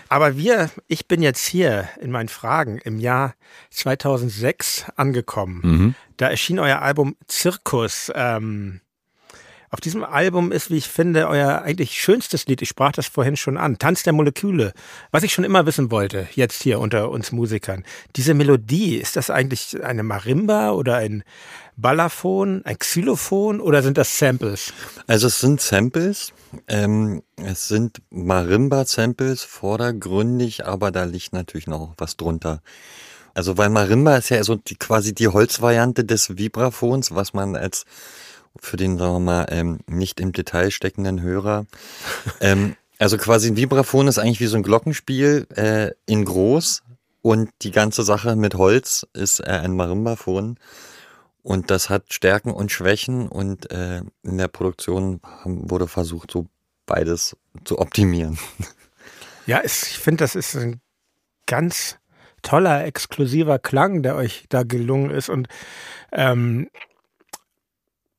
[0.09, 3.35] aber wir, ich bin jetzt hier in meinen Fragen im Jahr
[3.71, 5.61] 2006 angekommen.
[5.63, 5.95] Mhm.
[6.17, 8.11] Da erschien euer Album Zirkus.
[8.17, 8.81] Ähm,
[9.73, 12.61] auf diesem Album ist, wie ich finde, euer eigentlich schönstes Lied.
[12.61, 13.79] Ich sprach das vorhin schon an.
[13.79, 14.75] Tanz der Moleküle.
[15.13, 17.83] Was ich schon immer wissen wollte, jetzt hier unter uns Musikern.
[18.15, 21.25] Diese Melodie, ist das eigentlich eine Marimba oder ein
[21.79, 24.75] Balafon, ein Xylophon oder sind das Samples?
[25.07, 26.35] Also es sind Samples.
[26.69, 32.61] Ähm, es sind Marimba-Samples vordergründig, aber da liegt natürlich noch was drunter.
[33.33, 37.87] Also weil Marimba ist ja so die, quasi die Holzvariante des Vibraphons, was man als
[38.59, 41.67] für den, sagen wir mal, ähm, nicht im Detail steckenden Hörer.
[42.41, 46.83] ähm, also quasi ein Vibraphon ist eigentlich wie so ein Glockenspiel äh, in groß
[47.23, 50.59] und die ganze Sache mit Holz ist äh, ein Marimbaphon.
[51.43, 56.47] Und das hat Stärken und Schwächen und äh, in der Produktion wurde versucht, so
[56.87, 58.39] beides zu optimieren.
[59.45, 60.81] Ja, es, ich finde, das ist ein
[61.47, 61.99] ganz
[62.43, 65.29] toller, exklusiver Klang, der euch da gelungen ist.
[65.29, 65.49] Und
[66.13, 66.69] ähm,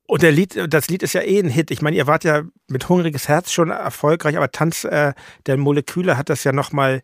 [0.06, 1.70] Und der Lied, das Lied ist ja eh ein Hit.
[1.70, 5.14] Ich meine, ihr wart ja mit Hungriges Herz schon erfolgreich, aber Tanz äh,
[5.46, 7.00] der Moleküle hat das ja nochmal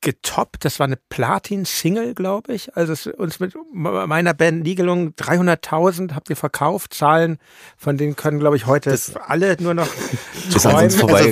[0.00, 0.64] getoppt.
[0.64, 2.76] Das war eine Platin-Single, glaube ich.
[2.76, 5.14] Also es, uns mit meiner Band nie gelungen.
[5.16, 6.94] 300.000 habt ihr verkauft.
[6.94, 7.38] Zahlen,
[7.76, 9.88] von denen können, glaube ich, heute das alle nur noch
[10.52, 10.84] träumen.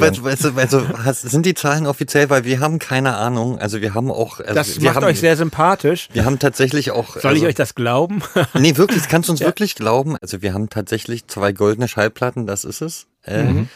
[0.02, 3.58] Also, also, also, also, sind die Zahlen offiziell, weil wir haben keine Ahnung.
[3.58, 4.40] Also wir haben auch.
[4.40, 6.08] Also das wir macht haben, euch sehr sympathisch.
[6.12, 7.16] Wir haben tatsächlich auch.
[7.16, 8.22] Soll ich also euch das glauben?
[8.54, 9.46] nee, wirklich, das kannst du uns ja.
[9.46, 10.16] wirklich glauben.
[10.20, 13.06] Also wir haben tatsächlich zwei goldene Schallplatten, das ist es.
[13.24, 13.68] Äh, mhm.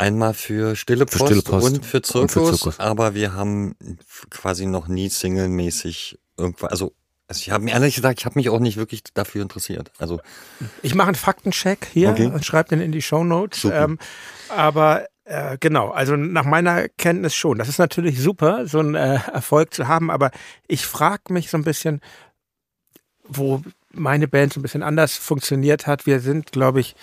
[0.00, 3.34] Einmal für Stille Post, für Stille Post und, für Zirkus, und für Zirkus, aber wir
[3.34, 3.76] haben
[4.30, 6.94] quasi noch nie singlemäßig irgendwas, also
[7.28, 9.92] also ich habe mir ehrlich gesagt, ich habe mich auch nicht wirklich dafür interessiert.
[9.98, 10.18] Also
[10.82, 12.26] ich mache einen Faktencheck hier okay.
[12.26, 13.64] und schreibe den in die Show Notes.
[13.64, 14.00] Ähm,
[14.48, 17.58] aber äh, genau, also nach meiner Kenntnis schon.
[17.58, 20.10] Das ist natürlich super, so einen äh, Erfolg zu haben.
[20.10, 20.32] Aber
[20.66, 22.00] ich frage mich so ein bisschen,
[23.22, 26.06] wo meine Band so ein bisschen anders funktioniert hat.
[26.06, 26.96] Wir sind, glaube ich,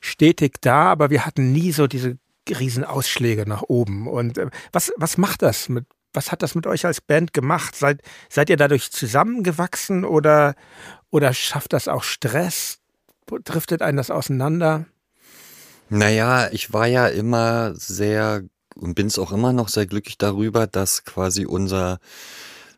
[0.00, 2.18] stetig da, aber wir hatten nie so diese
[2.48, 4.08] Riesenausschläge nach oben.
[4.08, 7.76] Und äh, was, was macht das mit, was hat das mit euch als Band gemacht?
[7.76, 10.54] Seid, seid ihr dadurch zusammengewachsen oder,
[11.10, 12.78] oder schafft das auch Stress?
[13.44, 14.86] Driftet einen das auseinander?
[15.88, 18.42] Naja, ich war ja immer sehr
[18.74, 21.98] und bin es auch immer noch sehr glücklich darüber, dass quasi unser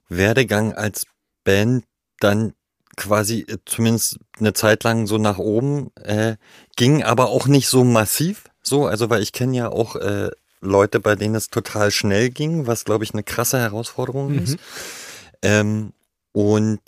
[0.08, 1.06] Werdegang als
[1.44, 1.84] Band
[2.20, 2.54] dann
[2.96, 6.36] quasi äh, zumindest eine Zeit lang so nach oben äh,
[6.76, 8.44] ging, aber auch nicht so massiv.
[8.66, 12.66] So, also weil ich kenne ja auch äh, Leute, bei denen es total schnell ging,
[12.66, 14.38] was glaube ich eine krasse Herausforderung mhm.
[14.38, 14.56] ist.
[15.42, 15.92] Ähm,
[16.32, 16.80] und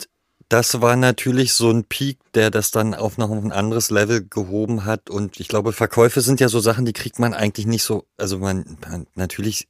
[0.49, 4.85] das war natürlich so ein Peak, der das dann auf noch ein anderes Level gehoben
[4.85, 5.09] hat.
[5.09, 8.05] Und ich glaube, Verkäufe sind ja so Sachen, die kriegt man eigentlich nicht so.
[8.17, 9.67] Also man, man natürlich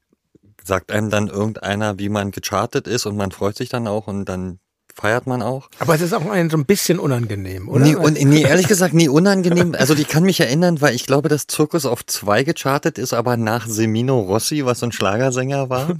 [0.63, 4.25] sagt einem dann irgendeiner, wie man gechartet ist und man freut sich dann auch und
[4.25, 4.59] dann
[4.99, 5.69] feiert man auch.
[5.77, 7.85] Aber es ist auch ein, so ein bisschen unangenehm, oder?
[7.85, 9.75] Nee, und, nee, ehrlich gesagt, nie unangenehm.
[9.77, 13.37] Also die kann mich erinnern, weil ich glaube, dass Zirkus auf zwei gechartet ist, aber
[13.37, 15.95] nach Semino Rossi, was so ein Schlagersänger war.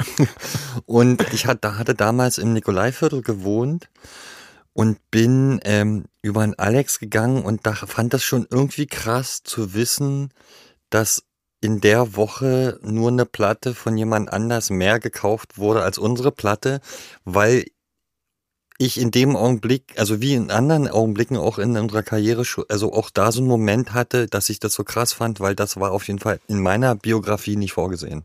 [0.86, 3.88] und ich hatte, hatte damals im Nikolaiviertel gewohnt
[4.74, 9.76] und bin ähm, über einen Alex gegangen und da fand das schon irgendwie krass zu
[9.76, 10.32] wissen,
[10.90, 11.24] dass
[11.62, 16.82] in der Woche nur eine Platte von jemand anders mehr gekauft wurde als unsere Platte,
[17.26, 17.66] weil
[18.78, 23.10] ich in dem Augenblick, also wie in anderen Augenblicken auch in unserer Karriere, also auch
[23.10, 26.08] da so einen Moment hatte, dass ich das so krass fand, weil das war auf
[26.08, 28.24] jeden Fall in meiner Biografie nicht vorgesehen.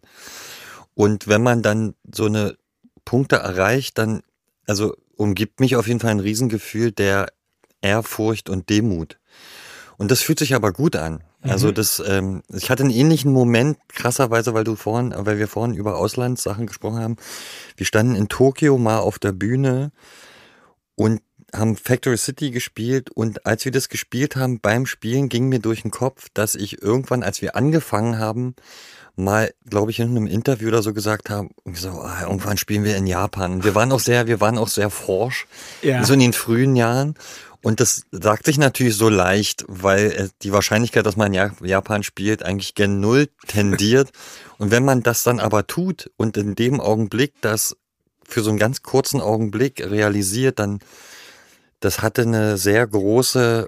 [0.95, 2.57] Und wenn man dann so eine
[3.05, 4.23] Punkte erreicht, dann,
[4.67, 7.33] also umgibt mich auf jeden Fall ein Riesengefühl der
[7.81, 9.19] Ehrfurcht und Demut.
[9.97, 11.23] Und das fühlt sich aber gut an.
[11.43, 11.75] Also mhm.
[11.75, 15.97] das, ähm, ich hatte einen ähnlichen Moment, krasserweise, weil du vorhin, weil wir vorhin über
[15.97, 17.17] Auslandssachen gesprochen haben.
[17.77, 19.93] Wir standen in Tokio mal auf der Bühne
[20.95, 21.21] und
[21.55, 25.83] haben Factory City gespielt und als wir das gespielt haben, beim Spielen ging mir durch
[25.83, 28.55] den Kopf, dass ich irgendwann, als wir angefangen haben,
[29.17, 32.97] mal, glaube ich, in einem Interview oder so gesagt haben, so, ah, irgendwann spielen wir
[32.97, 33.63] in Japan.
[33.65, 35.47] Wir waren auch sehr, wir waren auch sehr forsch,
[35.83, 36.03] ja.
[36.05, 37.15] so in den frühen Jahren.
[37.63, 42.43] Und das sagt sich natürlich so leicht, weil die Wahrscheinlichkeit, dass man in Japan spielt,
[42.43, 44.11] eigentlich gen Null tendiert.
[44.59, 47.77] Und wenn man das dann aber tut und in dem Augenblick das
[48.33, 50.81] für so einen ganz kurzen Augenblick realisiert, dann
[51.81, 53.67] das hatte eine sehr große,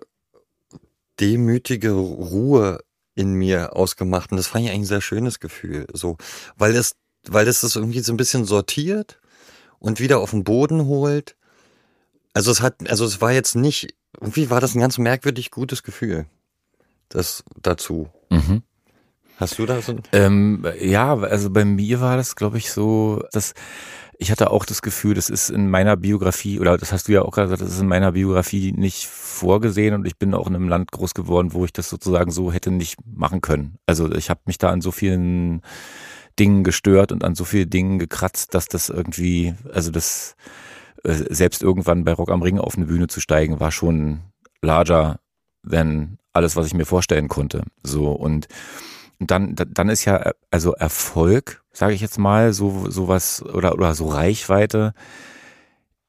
[1.20, 2.80] demütige Ruhe
[3.14, 4.30] in mir ausgemacht.
[4.30, 5.86] Und das fand ich eigentlich ein sehr schönes Gefühl.
[5.92, 6.16] So,
[6.56, 6.94] weil es,
[7.26, 9.20] weil es das irgendwie so ein bisschen sortiert
[9.78, 11.36] und wieder auf den Boden holt.
[12.32, 15.82] Also es hat, also es war jetzt nicht, irgendwie war das ein ganz merkwürdig gutes
[15.82, 16.26] Gefühl.
[17.08, 18.08] Das dazu.
[18.30, 18.62] Mhm.
[19.36, 19.96] Hast du da so?
[20.12, 23.54] Ähm, ja, also bei mir war das, glaube ich, so, dass
[24.18, 27.22] ich hatte auch das Gefühl, das ist in meiner Biografie, oder das hast du ja
[27.22, 30.68] auch gesagt, das ist in meiner Biografie nicht vorgesehen und ich bin auch in einem
[30.68, 33.76] Land groß geworden, wo ich das sozusagen so hätte nicht machen können.
[33.86, 35.62] Also ich habe mich da an so vielen
[36.38, 40.36] Dingen gestört und an so vielen Dingen gekratzt, dass das irgendwie, also das
[41.02, 44.20] äh, selbst irgendwann bei Rock am Ring auf eine Bühne zu steigen, war schon
[44.62, 45.20] larger
[45.68, 47.62] than alles, was ich mir vorstellen konnte.
[47.82, 48.48] So und
[49.30, 54.08] dann, dann ist ja also Erfolg, sage ich jetzt mal, so sowas oder oder so
[54.08, 54.94] Reichweite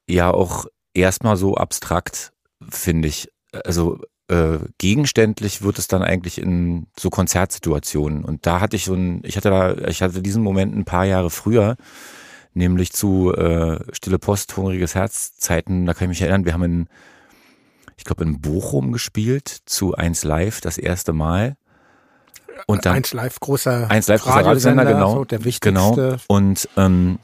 [0.08, 2.32] ja auch erstmal so abstrakt,
[2.70, 3.30] finde ich.
[3.64, 8.26] Also äh, gegenständlich wird es dann eigentlich in so Konzertsituationen.
[8.26, 11.06] Und da hatte ich so ein, ich hatte da, ich hatte diesen Moment ein paar
[11.06, 11.76] Jahre früher,
[12.54, 16.64] nämlich zu äh, Stille Post, Hungriges Herz Zeiten, da kann ich mich erinnern, wir haben
[16.64, 16.88] in,
[17.98, 21.58] ich glaube in Bochum gespielt, zu 1 Live das erste Mal.
[22.68, 25.72] Und dann, eins Live großer eins Live großer Radiosender, genau, so der wichtigste.
[25.72, 26.18] Genau.
[26.28, 27.20] Und ähm,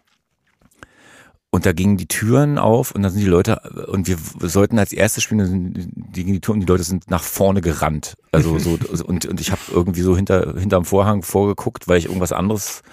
[1.54, 4.18] und da gingen die Türen auf und dann sind die Leute, und wir
[4.48, 8.16] sollten als erstes spielen, dann gingen die Türen und die Leute sind nach vorne gerannt.
[8.32, 12.32] Also so, und, und ich habe irgendwie so hinter, hinterm Vorhang vorgeguckt, weil ich irgendwas
[12.32, 12.84] anderes,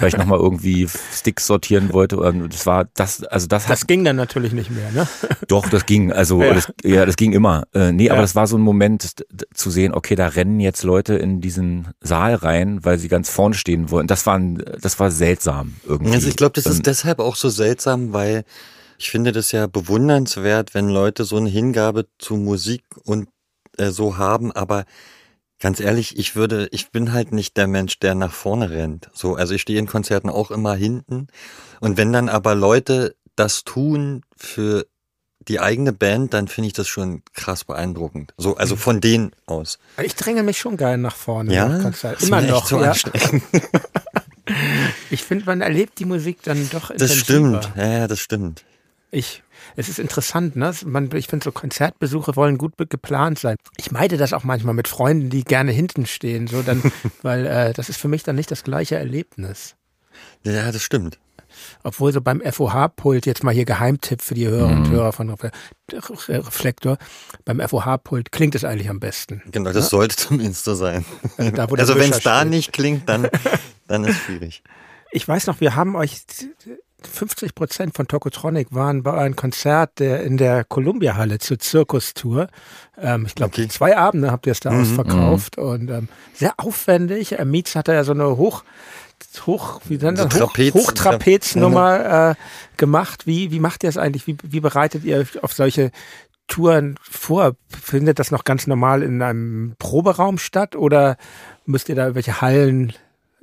[0.00, 2.18] weil ich nochmal irgendwie Sticks sortieren wollte.
[2.18, 5.06] Und das war das, also das Das hat, ging dann natürlich nicht mehr, ne?
[5.48, 6.54] doch, das ging, also Ja.
[6.54, 7.64] Das, ja, das ging immer.
[7.74, 8.22] Äh, nee, aber Ja.
[8.22, 9.14] das war so ein Moment
[9.54, 13.54] zu sehen, okay, da rennen jetzt Leute in diesen Saal rein, weil sie ganz vorne
[13.54, 14.06] stehen wollen.
[14.06, 16.14] Das war, ein, das war seltsam irgendwie.
[16.14, 18.44] Also ich glaube, das Ähm, ist deshalb auch so seltsam, weil
[18.98, 23.28] ich finde das ja bewundernswert, wenn Leute so eine Hingabe zu Musik und
[23.76, 24.84] äh, so haben, aber
[25.60, 29.08] ganz ehrlich, ich würde, ich bin halt nicht der Mensch, der nach vorne rennt.
[29.14, 31.28] So, also ich stehe in Konzerten auch immer hinten.
[31.80, 34.86] Und wenn dann aber Leute das tun für
[35.48, 38.34] die eigene Band, dann finde ich das schon krass beeindruckend.
[38.36, 39.78] So, also von denen aus.
[40.02, 41.54] Ich dränge mich schon geil nach vorne.
[41.54, 42.16] Ja, Konzert.
[42.16, 42.66] Das Immer noch.
[42.66, 42.92] so ja.
[45.10, 47.62] Ich finde, man erlebt die Musik dann doch Das intensiver.
[47.62, 47.72] stimmt.
[47.76, 48.64] Ja, ja, das stimmt.
[49.10, 49.42] Ich,
[49.76, 50.74] es ist interessant, ne?
[50.84, 53.56] Man, ich finde, so Konzertbesuche wollen gut geplant sein.
[53.76, 56.82] Ich meide das auch manchmal mit Freunden, die gerne hinten stehen, so dann,
[57.22, 59.74] weil äh, das ist für mich dann nicht das gleiche Erlebnis.
[60.44, 61.18] Ja, das stimmt.
[61.84, 64.76] Obwohl so beim FOH-Pult, jetzt mal hier Geheimtipp für die Hörer Mhm.
[64.84, 65.52] und Hörer von Refle-
[66.28, 66.98] Reflektor,
[67.46, 69.42] beim FOH-Pult klingt es eigentlich am besten.
[69.52, 71.04] Genau, das sollte zumindest so sein.
[71.38, 73.28] Also da, Also wenn es da nicht klingt, dann,
[73.88, 74.62] dann ist schwierig.
[75.12, 76.22] Ich weiß noch, wir haben euch
[77.06, 82.48] 50 Prozent von Tokotronic waren bei einem Konzert der in der Columbia-Halle zur Zirkustour.
[82.98, 83.68] Ähm, ich glaube, Okay.
[83.68, 84.82] zwei Abende habt ihr es da Mhm.
[84.82, 87.38] ausverkauft und ähm, sehr aufwendig.
[87.38, 88.64] Äh, Mietz hatte ja so eine hoch,
[89.46, 90.40] hoch, wie nennt So das?
[90.40, 92.34] Hoch, Trapez- Hochtrapeznummer äh,
[92.76, 93.26] gemacht.
[93.26, 94.26] Wie, wie macht ihr es eigentlich?
[94.26, 95.90] Wie, wie bereitet ihr euch auf solche
[96.48, 97.56] Touren vor?
[97.68, 101.16] Findet das noch ganz normal in einem Proberaum statt oder
[101.64, 102.92] müsst ihr da irgendwelche Hallen,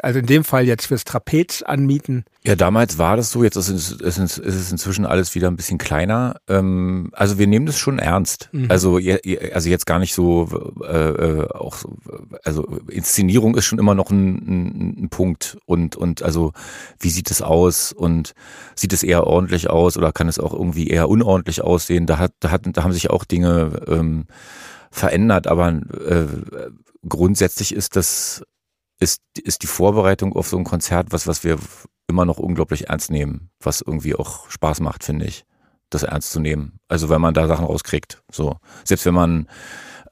[0.03, 2.25] also in dem Fall jetzt fürs Trapez anmieten?
[2.45, 5.47] Ja, damals war das so, jetzt ist es, ist es, ist es inzwischen alles wieder
[5.47, 6.35] ein bisschen kleiner.
[6.49, 8.49] Ähm, also wir nehmen das schon ernst.
[8.51, 8.65] Mhm.
[8.69, 8.99] Also,
[9.53, 10.49] also jetzt gar nicht so,
[10.83, 11.97] äh, äh, auch so,
[12.43, 16.51] also Inszenierung ist schon immer noch ein, ein, ein Punkt und, und also
[16.99, 18.33] wie sieht es aus und
[18.75, 22.07] sieht es eher ordentlich aus oder kann es auch irgendwie eher unordentlich aussehen?
[22.07, 24.25] Da hat, da hat, da haben sich auch Dinge ähm,
[24.91, 26.27] verändert, aber äh,
[27.07, 28.43] grundsätzlich ist das
[29.03, 31.59] ist, ist die Vorbereitung auf so ein Konzert was, was wir
[32.07, 35.45] immer noch unglaublich ernst nehmen, was irgendwie auch Spaß macht, finde ich,
[35.89, 36.79] das ernst zu nehmen.
[36.87, 38.57] Also wenn man da Sachen rauskriegt, so.
[38.83, 39.47] Selbst wenn man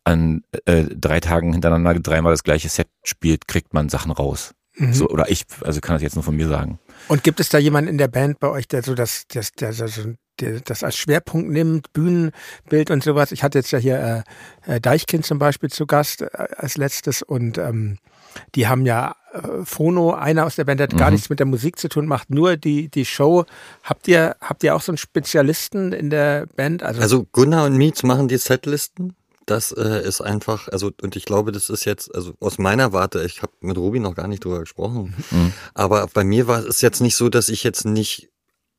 [0.04, 4.54] an äh, drei Tagen hintereinander dreimal das gleiche Set spielt, kriegt man Sachen raus.
[4.76, 4.94] Mhm.
[4.94, 6.80] So, oder ich, also kann das jetzt nur von mir sagen.
[7.08, 9.74] Und gibt es da jemanden in der Band bei euch, der so das, das, der,
[9.74, 13.32] so, das als Schwerpunkt nimmt, Bühnenbild und sowas?
[13.32, 14.26] Ich hatte jetzt ja hier
[14.68, 17.98] äh, äh, Deichkind zum Beispiel zu Gast äh, als letztes und ähm,
[18.56, 21.16] die haben ja äh, Phono, einer aus der Band, der hat gar Mhm.
[21.16, 23.46] nichts mit der Musik zu tun, macht nur die, die Show.
[23.84, 26.84] Habt ihr, habt ihr auch so einen Spezialisten in der Band?
[26.84, 29.16] Also, Also Gunnar und Mietz machen die Setlisten.
[29.48, 33.24] Das äh, ist einfach, also und ich glaube, das ist jetzt, also aus meiner Warte,
[33.24, 35.52] ich habe mit Ruby noch gar nicht drüber gesprochen, Mhm.
[35.74, 38.30] aber bei mir war es jetzt nicht so, dass ich jetzt nicht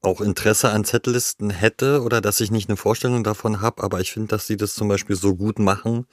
[0.03, 4.13] auch Interesse an Setlisten hätte oder dass ich nicht eine Vorstellung davon habe, aber ich
[4.13, 6.07] finde, dass sie das zum Beispiel so gut machen,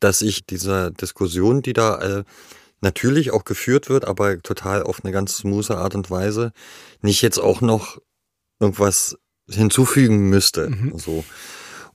[0.00, 2.24] dass ich dieser Diskussion, die da äh,
[2.80, 6.52] natürlich auch geführt wird, aber total auf eine ganz smooth Art und Weise,
[7.02, 7.98] nicht jetzt auch noch
[8.60, 9.16] irgendwas
[9.48, 10.70] hinzufügen müsste.
[10.70, 10.98] Mhm.
[10.98, 11.24] So.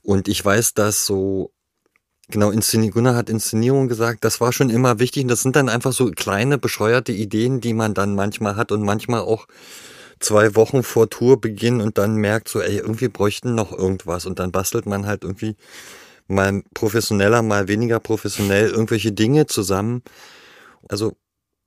[0.02, 1.52] Und ich weiß, dass so,
[2.28, 5.22] genau, Inszenierung, Gunnar hat Inszenierung gesagt, das war schon immer wichtig.
[5.22, 8.82] Und das sind dann einfach so kleine, bescheuerte Ideen, die man dann manchmal hat und
[8.82, 9.46] manchmal auch
[10.20, 14.26] zwei Wochen vor Tourbeginn und dann merkt so, ey, irgendwie bräuchten noch irgendwas.
[14.26, 15.56] Und dann bastelt man halt irgendwie
[16.26, 20.02] mal professioneller, mal weniger professionell irgendwelche Dinge zusammen.
[20.88, 21.16] Also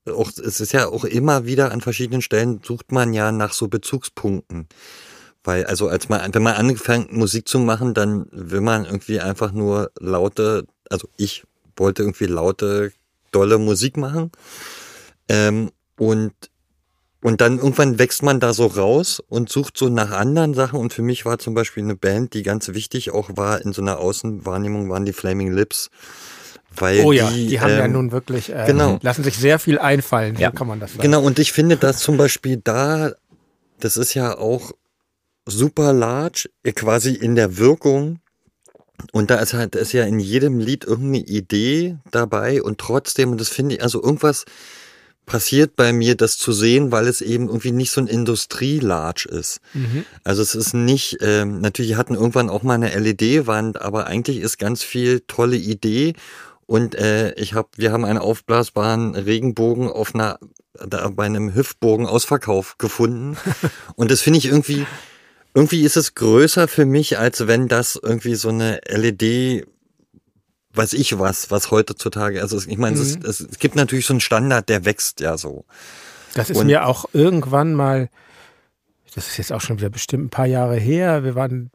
[0.05, 3.67] auch, es ist ja auch immer wieder an verschiedenen Stellen sucht man ja nach so
[3.67, 4.67] Bezugspunkten.
[5.43, 9.51] Weil, also als man, wenn man anfängt, Musik zu machen, dann will man irgendwie einfach
[9.51, 11.43] nur laute, also ich
[11.77, 12.91] wollte irgendwie laute,
[13.31, 14.31] dolle Musik machen.
[15.29, 16.33] Ähm, und,
[17.21, 20.79] und dann irgendwann wächst man da so raus und sucht so nach anderen Sachen.
[20.79, 23.81] Und für mich war zum Beispiel eine Band, die ganz wichtig auch war in so
[23.81, 25.89] einer Außenwahrnehmung, waren die Flaming Lips.
[26.79, 28.99] Weil oh ja, die, die, haben ja ähm, nun wirklich, äh, genau.
[29.01, 30.49] lassen sich sehr viel einfallen, Ja.
[30.49, 31.01] so kann man das sagen.
[31.01, 33.11] Genau, und ich finde, dass zum Beispiel da,
[33.79, 34.71] das ist ja auch
[35.45, 38.19] super large, äh, quasi in der Wirkung.
[39.11, 43.39] Und da ist halt, ist ja in jedem Lied irgendeine Idee dabei und trotzdem, und
[43.39, 44.45] das finde ich, also irgendwas
[45.27, 49.59] passiert bei mir, das zu sehen, weil es eben irgendwie nicht so ein Industrie-Large ist.
[49.73, 50.05] Mhm.
[50.23, 54.57] Also es ist nicht, ähm, natürlich hatten irgendwann auch mal eine LED-Wand, aber eigentlich ist
[54.57, 56.13] ganz viel tolle Idee.
[56.67, 60.37] Und äh, ich hab, wir haben einen aufblasbaren Regenbogen auf einer,
[60.73, 63.37] da bei einem Hüftbogen Ausverkauf gefunden.
[63.95, 64.85] Und das finde ich irgendwie
[65.57, 69.65] irgendwie ist es größer für mich, als wenn das irgendwie so eine LED
[70.77, 73.01] weiß ich was, was heutzutage, also ich meine, mhm.
[73.01, 75.65] es, es, es, gibt natürlich so einen Standard, der wächst ja so.
[76.35, 78.09] Das ist Und, mir auch irgendwann mal,
[79.15, 81.71] das ist jetzt auch schon wieder bestimmt ein paar Jahre her, wir waren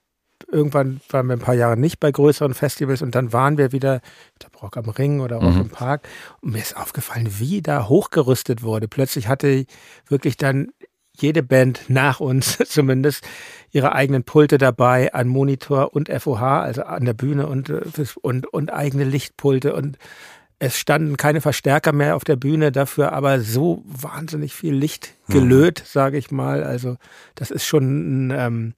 [0.53, 4.01] irgendwann waren wir ein paar Jahre nicht bei größeren Festivals und dann waren wir wieder,
[4.43, 5.61] der Brock am Ring oder Rock mhm.
[5.63, 6.09] im Park
[6.41, 8.89] und mir ist aufgefallen, wie da hochgerüstet wurde.
[8.89, 9.65] Plötzlich hatte
[10.09, 10.69] wirklich dann
[11.15, 13.27] jede Band nach uns zumindest
[13.71, 17.83] ihre eigenen Pulte dabei an Monitor und FOH, also an der Bühne und, äh,
[18.21, 19.99] und, und eigene Lichtpulte und
[20.59, 25.33] es standen keine Verstärker mehr auf der Bühne, dafür aber so wahnsinnig viel Licht mhm.
[25.33, 25.87] gelöt, mhm.
[25.89, 26.63] sage ich mal.
[26.63, 26.99] Also
[27.35, 28.75] das ist schon, ähm,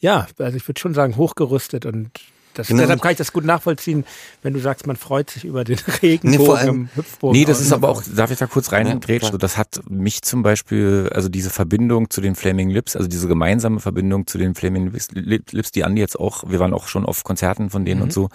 [0.00, 2.10] ja, also ich würde schon sagen, hochgerüstet und
[2.54, 2.82] das, genau.
[2.82, 4.04] Deshalb kann ich das gut nachvollziehen,
[4.42, 7.38] wenn du sagst, man freut sich über den Regenbogen nee, im Hüpfbogen.
[7.38, 9.32] Nee, das ist aber auch, darf ich da kurz reingrätschen?
[9.32, 13.26] Ja, das hat mich zum Beispiel, also diese Verbindung zu den Flaming Lips, also diese
[13.26, 17.24] gemeinsame Verbindung zu den Flaming Lips, die Andi jetzt auch, wir waren auch schon auf
[17.24, 18.04] Konzerten von denen mhm.
[18.04, 18.28] und so,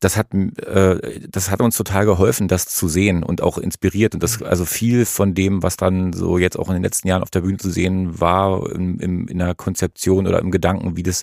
[0.00, 4.14] das hat, äh, das hat uns total geholfen, das zu sehen und auch inspiriert.
[4.14, 4.46] Und das, mhm.
[4.46, 7.40] also viel von dem, was dann so jetzt auch in den letzten Jahren auf der
[7.40, 11.22] Bühne zu sehen war, im, im, in der Konzeption oder im Gedanken, wie das,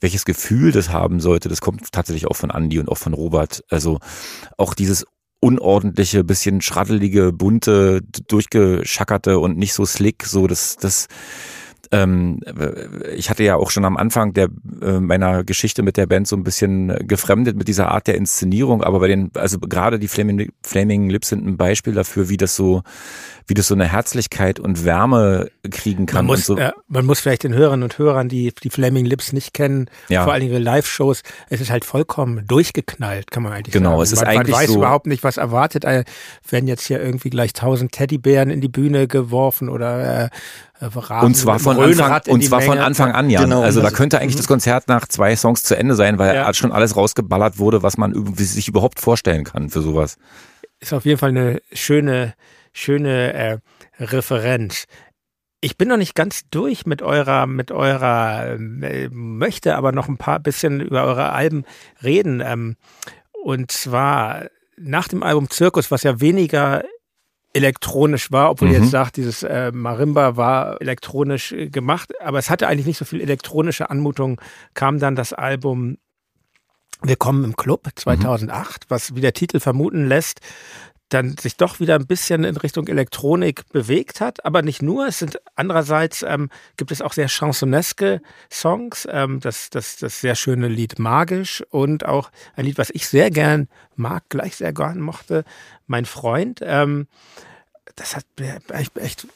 [0.00, 3.64] welches Gefühl das haben sollte, das kommt tatsächlich auch von Andy und auch von Robert.
[3.70, 3.98] Also
[4.58, 5.06] auch dieses
[5.40, 11.08] unordentliche, bisschen schraddelige, bunte, durchgeschackerte und nicht so slick, so das, das,
[11.92, 12.40] ähm,
[13.14, 14.48] ich hatte ja auch schon am Anfang der
[14.82, 18.82] äh, meiner Geschichte mit der Band so ein bisschen gefremdet mit dieser Art der Inszenierung,
[18.82, 22.56] aber bei den, also gerade die Flaming, Flaming Lips sind ein Beispiel dafür, wie das
[22.56, 22.82] so,
[23.46, 26.26] wie das so eine Herzlichkeit und Wärme kriegen kann.
[26.26, 26.56] Man muss, so.
[26.56, 30.24] äh, man muss vielleicht den Hörern und Hörern, die die Flaming Lips nicht kennen, ja.
[30.24, 33.94] vor allen Dingen Live-Shows, es ist halt vollkommen durchgeknallt, kann man eigentlich genau, sagen.
[33.94, 35.84] Genau, es ist man, eigentlich man weiß so überhaupt nicht, was erwartet.
[35.84, 36.04] Äh,
[36.48, 40.28] werden jetzt hier irgendwie gleich tausend Teddybären in die Bühne geworfen oder äh,
[40.80, 43.42] Rasen, und zwar von Anfang, und zwar von Anfang an, ja.
[43.42, 43.62] Genau.
[43.62, 44.38] Also da könnte eigentlich mhm.
[44.38, 46.52] das Konzert nach zwei Songs zu Ende sein, weil ja.
[46.54, 50.16] schon alles rausgeballert wurde, was man sich überhaupt vorstellen kann für sowas.
[50.80, 52.34] Ist auf jeden Fall eine schöne,
[52.72, 53.58] schöne äh,
[53.98, 54.86] Referenz.
[55.60, 60.16] Ich bin noch nicht ganz durch mit eurer, mit eurer, äh, möchte aber noch ein
[60.16, 61.64] paar bisschen über eure Alben
[62.02, 62.42] reden.
[62.44, 62.76] Ähm,
[63.44, 64.46] und zwar
[64.78, 66.82] nach dem Album Zirkus, was ja weniger
[67.52, 68.74] elektronisch war, obwohl mhm.
[68.74, 72.98] ihr jetzt sagt, dieses äh, Marimba war elektronisch äh, gemacht, aber es hatte eigentlich nicht
[72.98, 74.40] so viel elektronische Anmutung,
[74.74, 75.98] kam dann das Album
[77.02, 78.86] Willkommen im Club 2008, mhm.
[78.90, 80.40] was wie der Titel vermuten lässt,
[81.10, 85.06] dann sich doch wieder ein bisschen in Richtung Elektronik bewegt hat, aber nicht nur.
[85.06, 89.06] Es sind andererseits ähm, gibt es auch sehr chansoneske Songs.
[89.10, 93.30] Ähm, das, das, das sehr schöne Lied Magisch und auch ein Lied, was ich sehr
[93.30, 95.44] gern mag, gleich sehr gern mochte,
[95.86, 96.60] Mein Freund.
[96.62, 97.06] Ähm,
[97.96, 98.24] das hat
[98.72, 99.26] echt, echt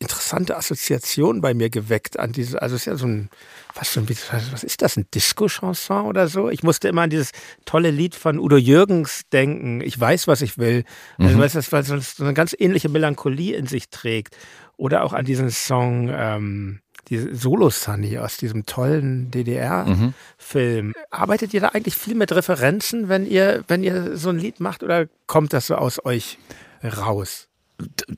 [0.00, 3.30] interessante Assoziation bei mir geweckt an diese, also es ist ja so ein,
[3.74, 4.08] was, so ein,
[4.52, 6.50] was ist das, ein Disco-Chanson oder so?
[6.50, 7.32] Ich musste immer an dieses
[7.64, 10.84] tolle Lied von Udo Jürgens denken, ich weiß, was ich will.
[11.18, 11.42] Also, mhm.
[11.42, 14.36] Also, weil es so eine ganz ähnliche Melancholie in sich trägt.
[14.76, 20.86] Oder auch an diesen Song, ähm, die Solo Sunny aus diesem tollen DDR-Film.
[20.86, 20.94] Mhm.
[21.10, 24.84] Arbeitet ihr da eigentlich viel mit Referenzen, wenn ihr, wenn ihr so ein Lied macht
[24.84, 26.38] oder kommt das so aus euch
[26.84, 27.47] raus?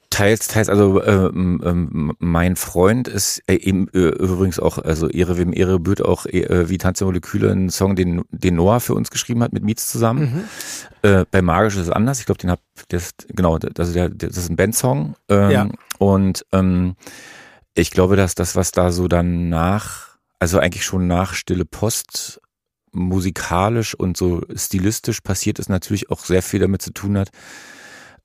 [0.09, 5.37] Teils, teils, also ähm, ähm, mein Freund ist äh, eben, äh, übrigens auch, also Ehre
[5.37, 9.11] wem Ehre bührt auch äh, wie Tanze Moleküle, ein Song, den, den Noah für uns
[9.11, 10.47] geschrieben hat mit Mietz zusammen.
[11.03, 11.09] Mhm.
[11.11, 12.21] Äh, bei Magisch ist es anders.
[12.21, 15.15] Ich glaube, den hab das, genau, das, der, das ist ein Bandsong.
[15.29, 15.69] Ähm, ja.
[15.99, 16.97] Und ähm,
[17.75, 22.41] ich glaube, dass das, was da so dann nach, also eigentlich schon nach Stille Post
[22.93, 27.31] musikalisch und so stilistisch passiert ist, natürlich auch sehr viel damit zu tun hat,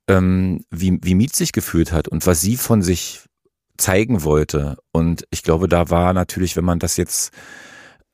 [0.07, 3.21] ähm, wie, wie Miet sich gefühlt hat und was sie von sich
[3.77, 4.77] zeigen wollte.
[4.91, 7.31] Und ich glaube, da war natürlich, wenn man das jetzt,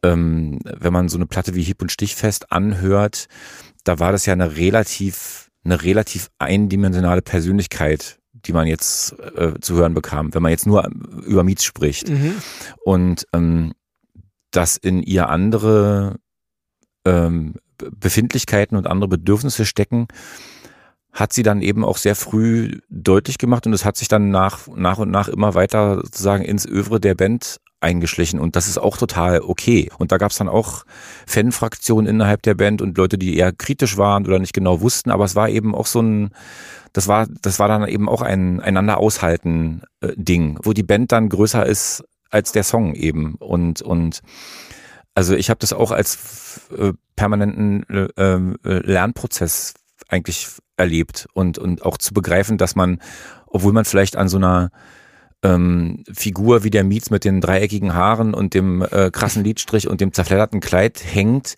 [0.03, 3.27] ähm, wenn man so eine Platte wie Hieb und Stichfest anhört,
[3.83, 9.75] da war das ja eine relativ, eine relativ eindimensionale Persönlichkeit, die man jetzt äh, zu
[9.75, 10.89] hören bekam, wenn man jetzt nur
[11.25, 12.09] über Mietz spricht.
[12.09, 12.35] Mhm.
[12.83, 13.73] Und ähm,
[14.49, 16.17] dass in ihr andere
[17.05, 20.07] ähm, Befindlichkeiten und andere Bedürfnisse stecken,
[21.13, 24.67] hat sie dann eben auch sehr früh deutlich gemacht und es hat sich dann nach,
[24.75, 28.95] nach und nach immer weiter sozusagen ins Övre der Band eingeschlichen und das ist auch
[28.97, 29.89] total okay.
[29.97, 30.85] Und da gab es dann auch
[31.25, 35.25] Fanfraktionen innerhalb der Band und Leute, die eher kritisch waren oder nicht genau wussten, aber
[35.25, 36.29] es war eben auch so ein,
[36.93, 41.11] das war, das war dann eben auch ein einander aushalten äh, Ding, wo die Band
[41.11, 44.21] dann größer ist als der Song eben und und
[45.13, 49.73] also ich habe das auch als äh, permanenten äh, äh Lernprozess
[50.07, 50.47] eigentlich
[50.81, 52.99] erlebt und, und auch zu begreifen, dass man,
[53.47, 54.69] obwohl man vielleicht an so einer
[55.43, 60.01] ähm, Figur wie der Mietz mit den dreieckigen Haaren und dem äh, krassen Lidstrich und
[60.01, 61.55] dem zerfledderten Kleid hängt,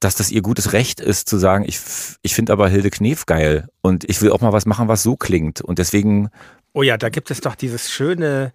[0.00, 1.78] dass das ihr gutes Recht ist zu sagen, ich,
[2.22, 5.16] ich finde aber Hilde Knef geil und ich will auch mal was machen, was so
[5.16, 5.60] klingt.
[5.60, 6.30] Und deswegen.
[6.72, 8.52] Oh ja, da gibt es doch dieses schöne,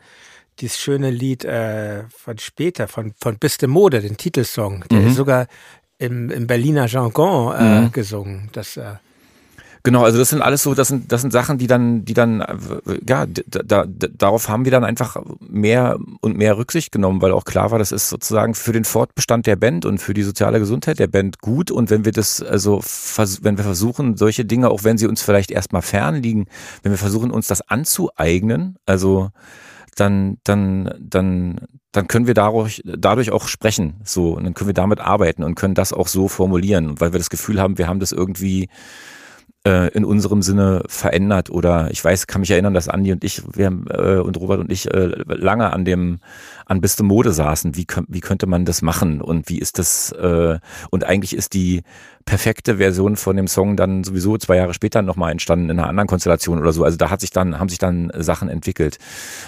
[0.59, 4.85] dieses schöne Lied äh, von später, von, von Bis de Mode, den Titelsong.
[4.89, 5.07] Der Mhm.
[5.07, 5.47] ist sogar
[5.99, 7.91] im, im Berliner Jargon äh, Mhm.
[7.91, 8.49] gesungen.
[8.53, 8.93] Das, äh,
[9.85, 12.41] Genau, also das sind alles so, das sind, das sind Sachen, die dann, die dann,
[13.05, 17.43] ja, da, da, darauf haben wir dann einfach mehr und mehr Rücksicht genommen, weil auch
[17.43, 20.99] klar war, das ist sozusagen für den Fortbestand der Band und für die soziale Gesundheit
[20.99, 21.69] der Band gut.
[21.69, 22.81] Und wenn wir das, also,
[23.41, 26.45] wenn wir versuchen, solche Dinge, auch wenn sie uns vielleicht erstmal fern liegen,
[26.81, 29.31] wenn wir versuchen, uns das anzueignen, also,
[29.97, 31.59] dann, dann, dann,
[31.91, 35.55] dann können wir dadurch, dadurch auch sprechen, so, und dann können wir damit arbeiten und
[35.55, 38.69] können das auch so formulieren, weil wir das Gefühl haben, wir haben das irgendwie,
[39.65, 43.67] in unserem Sinne verändert oder ich weiß, kann mich erinnern, dass Andi und ich, wir
[43.67, 46.19] äh, und Robert und ich äh, lange an dem
[46.65, 47.77] an Bis de Mode saßen.
[47.77, 50.59] Wie, wie könnte man das machen und wie ist das äh,
[50.89, 51.83] und eigentlich ist die
[52.25, 56.07] perfekte Version von dem Song dann sowieso zwei Jahre später nochmal entstanden in einer anderen
[56.07, 56.83] Konstellation oder so.
[56.83, 58.97] Also da hat sich dann haben sich dann Sachen entwickelt.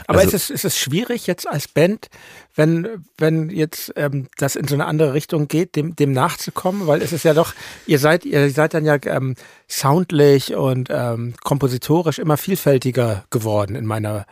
[0.08, 2.10] aber also, ist, es, ist es schwierig jetzt als Band,
[2.56, 6.88] wenn, wenn jetzt ähm, das in so eine andere Richtung geht, dem, dem nachzukommen?
[6.88, 7.54] Weil es ist ja doch,
[7.86, 9.36] ihr seid, ihr seid dann ja ähm,
[9.68, 14.26] soundlich und ähm, kompositorisch immer vielfältiger geworden in meiner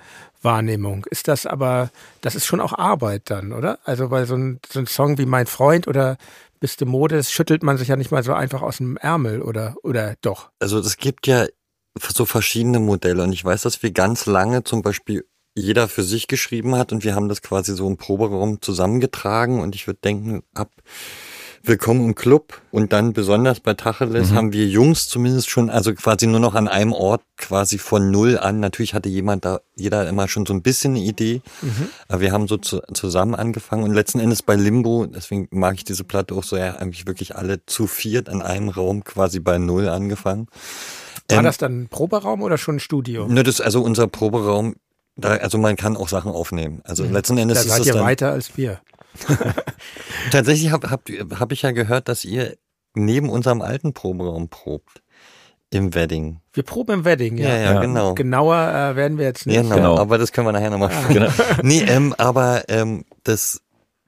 [0.44, 1.06] Wahrnehmung.
[1.10, 1.90] Ist das aber,
[2.22, 3.80] das ist schon auch Arbeit dann, oder?
[3.84, 6.18] Also weil so ein, so ein Song wie Mein Freund oder
[6.64, 9.42] Bist du Mode, das schüttelt man sich ja nicht mal so einfach aus dem Ärmel
[9.42, 10.50] oder, oder doch?
[10.60, 11.46] Also es gibt ja
[12.00, 16.30] so verschiedene Modelle und ich weiß, dass wir ganz lange zum Beispiel jeder für sich
[16.30, 20.44] geschrieben hat und wir haben das quasi so im Proberaum zusammengetragen und ich würde denken,
[20.54, 20.72] ab
[21.66, 24.36] Willkommen im Club und dann besonders bei Tacheles Mhm.
[24.36, 28.38] haben wir Jungs zumindest schon, also quasi nur noch an einem Ort quasi von null
[28.38, 28.60] an.
[28.60, 31.42] Natürlich hatte jemand da, jeder immer schon so ein bisschen eine Idee,
[32.10, 35.86] aber wir haben so zu, zusammen angefangen und letzten Endes bei Limbo, deswegen mag ich
[35.86, 39.58] diese Platte auch so, ja, eigentlich wirklich alle zu viert an einem Raum quasi bei
[39.58, 40.48] null angefangen.
[41.30, 43.26] War Ähm, das dann ein Proberaum oder schon ein Studio?
[43.30, 44.76] Ne, das ist also unser Proberaum.
[45.16, 46.82] Da, also man kann auch Sachen aufnehmen.
[46.86, 48.82] Also letzten Endes Da ist seid es ihr dann, weiter als wir.
[50.32, 51.10] tatsächlich habe hab,
[51.40, 52.56] hab ich ja gehört, dass ihr
[52.96, 55.02] neben unserem alten Proberaum probt
[55.70, 56.40] im Wedding.
[56.54, 57.50] Wir proben im Wedding, ja.
[57.50, 57.82] Ja, ja, Ja.
[57.82, 58.14] genau.
[58.14, 59.56] Genauer äh, werden wir jetzt nicht.
[59.60, 59.98] Genau, Genau.
[59.98, 61.12] aber das können wir nachher nochmal Ah.
[61.12, 61.30] genau.
[61.64, 63.62] Nee, ähm, aber ähm, das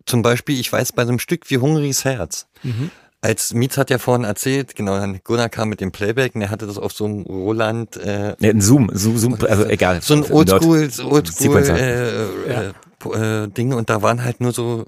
[0.06, 2.92] zum Beispiel, ich weiß, bei so einem Stück wie Hungriges Herz, Mhm.
[3.22, 6.52] als Mietz hat ja vorhin erzählt, genau, dann Gunnar kam mit dem Playback und er
[6.52, 10.02] hatte das auf so einem Roland äh, ne, ein Zoom, Zoom, Zoom, also egal.
[10.04, 10.32] so ein.
[10.32, 12.62] Oldschool, so Oldschool äh, Ja.
[12.62, 12.74] äh,
[13.14, 14.86] äh, Dinge und da waren halt nur so,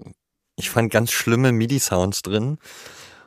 [0.55, 2.57] ich fand ganz schlimme MIDI-Sounds drin.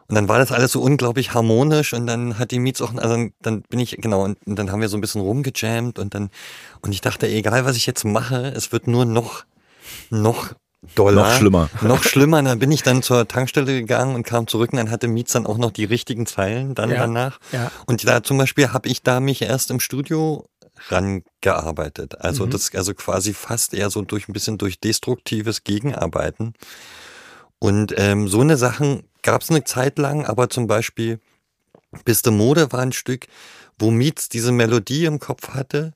[0.09, 3.29] Und dann war das alles so unglaublich harmonisch und dann hat die Mietz auch, also
[3.43, 6.31] dann- bin ich, genau, und, und dann haben wir so ein bisschen rumgejammt und dann,
[6.83, 9.45] und ich dachte, egal was ich jetzt mache, es wird nur noch,
[10.11, 10.49] noch
[10.97, 11.23] doller.
[11.23, 11.71] Noch schlimmer.
[11.83, 12.39] Noch schlimmer.
[12.41, 15.31] Und dann bin ich dann zur Tankstelle gegangen und kam zurück und dann hatte Mietz
[15.33, 16.97] dann auch noch die richtigen Zeilen dann Ja.
[16.97, 17.39] danach.
[17.53, 17.71] Ja.
[17.87, 20.45] Und da zum Beispiel habe ich da mich erst im Studio
[20.89, 22.21] rangearbeitet.
[22.21, 22.51] Also Mhm.
[22.51, 26.55] das, also quasi fast eher so durch ein bisschen durch destruktives Gegenarbeiten.
[27.59, 31.21] Und ähm, so eine Sachen gab es eine Zeit lang, aber zum Beispiel
[32.05, 33.27] Bis de Mode war ein Stück,
[33.79, 35.93] wo Mietz diese Melodie im Kopf hatte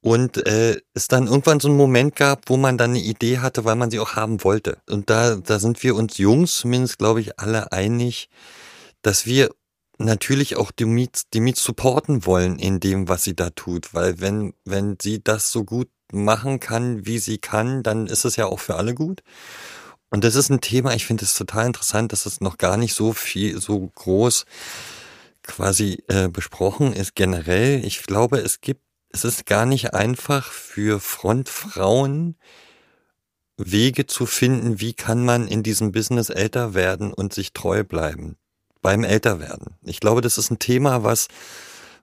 [0.00, 3.64] und äh, es dann irgendwann so einen Moment gab, wo man dann eine Idee hatte,
[3.64, 4.78] weil man sie auch haben wollte.
[4.88, 8.28] Und da, da sind wir uns Jungs zumindest, glaube ich, alle einig,
[9.02, 9.50] dass wir
[9.98, 13.94] natürlich auch die Mietz, die Mietz supporten wollen in dem, was sie da tut.
[13.94, 18.36] Weil wenn, wenn sie das so gut machen kann, wie sie kann, dann ist es
[18.36, 19.22] ja auch für alle gut.
[20.10, 22.94] Und das ist ein Thema, ich finde es total interessant, dass es noch gar nicht
[22.94, 24.44] so viel, so groß
[25.42, 27.84] quasi äh, besprochen ist generell.
[27.84, 32.36] Ich glaube, es gibt, es ist gar nicht einfach für Frontfrauen
[33.56, 38.36] Wege zu finden, wie kann man in diesem Business älter werden und sich treu bleiben
[38.82, 39.74] beim Älterwerden.
[39.82, 41.28] Ich glaube, das ist ein Thema, was,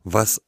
[0.03, 0.41] was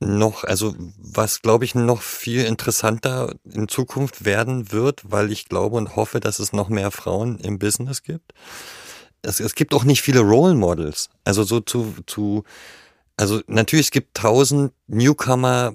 [0.00, 5.76] noch, also was glaube ich noch viel interessanter in Zukunft werden wird, weil ich glaube
[5.76, 8.32] und hoffe, dass es noch mehr Frauen im Business gibt.
[9.22, 11.10] Es, es gibt auch nicht viele Role Models.
[11.24, 12.44] Also so zu, zu,
[13.16, 15.74] also natürlich es gibt tausend Newcomer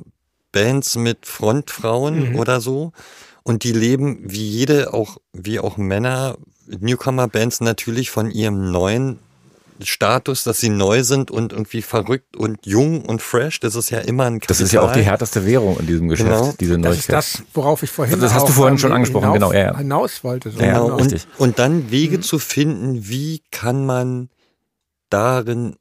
[0.54, 2.36] Bands mit Frontfrauen Mhm.
[2.38, 2.94] oder so.
[3.44, 6.38] Und die leben wie jede, auch, wie auch Männer,
[6.68, 9.20] Newcomer-Bands natürlich von ihrem neuen
[9.82, 13.60] Status, dass sie neu sind und irgendwie verrückt und jung und fresh.
[13.60, 15.12] Das ist ja immer ein Das ist ja auch die Kapital.
[15.12, 16.54] härteste Währung in diesem Geschäft, Genau.
[16.60, 17.16] diese Das ist Neuigkeit.
[17.16, 19.78] das, worauf ich vorhin Das hast du vorhin schon angesprochen, hinauf, genau, ja, ja.
[19.78, 20.52] hinaus wollte.
[20.52, 20.60] So.
[20.60, 20.74] Ja.
[20.82, 20.96] Genau.
[20.98, 22.22] und, und dann Wege Mhm.
[22.24, 24.30] zu finden, wie kann man
[25.10, 25.76] darin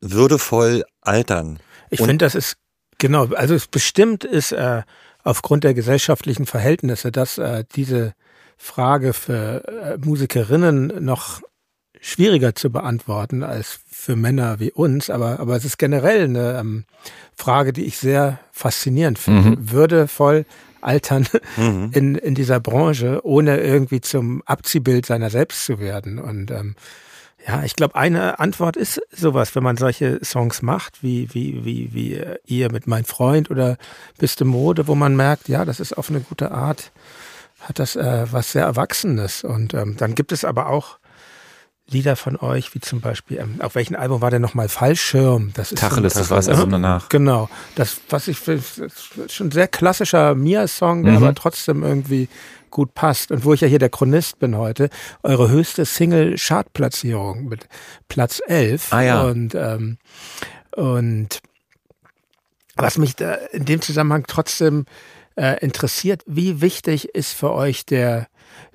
[0.00, 1.58] würdevoll altern.
[1.90, 2.56] Ich finde, das ist,
[2.98, 4.82] genau, also es bestimmt ist äh,
[5.24, 8.14] aufgrund der gesellschaftlichen Verhältnisse, dass äh, diese
[8.56, 11.40] Frage für äh, Musikerinnen noch
[12.00, 16.84] schwieriger zu beantworten als für Männer wie uns, aber, aber es ist generell eine ähm,
[17.36, 19.50] Frage, die ich sehr faszinierend finde.
[19.50, 19.70] Mhm.
[19.70, 20.46] Würdevoll
[20.80, 21.26] altern
[21.56, 21.90] mhm.
[21.92, 26.18] in, in dieser Branche, ohne irgendwie zum Abziehbild seiner selbst zu werden.
[26.18, 26.74] Und ähm,
[27.46, 31.92] ja, ich glaube, eine Antwort ist sowas, wenn man solche Songs macht, wie, wie, wie,
[31.92, 33.76] wie äh, ihr mit Mein Freund oder
[34.18, 36.92] Bist du Mode, wo man merkt, ja, das ist auf eine gute Art,
[37.60, 39.44] hat das äh, was sehr Erwachsenes.
[39.44, 40.99] Und ähm, dann gibt es aber auch
[41.90, 45.50] Lieder von euch, wie zum Beispiel, ähm, auf welchem Album war denn nochmal Fallschirm?
[45.54, 47.08] Das ist Tacheles, so das war das Album danach.
[47.08, 48.62] Genau, das, was ich finde,
[49.28, 51.22] schon ein sehr klassischer Mia-Song, der mhm.
[51.24, 52.28] aber trotzdem irgendwie
[52.70, 53.32] gut passt.
[53.32, 54.88] Und wo ich ja hier der Chronist bin heute,
[55.22, 57.68] eure höchste Single-Chart-Platzierung mit
[58.08, 58.92] Platz 11.
[58.92, 59.22] Ah ja.
[59.22, 59.98] Und, ähm,
[60.76, 61.40] und
[62.76, 64.86] was mich da in dem Zusammenhang trotzdem
[65.36, 68.28] äh, interessiert, wie wichtig ist für euch der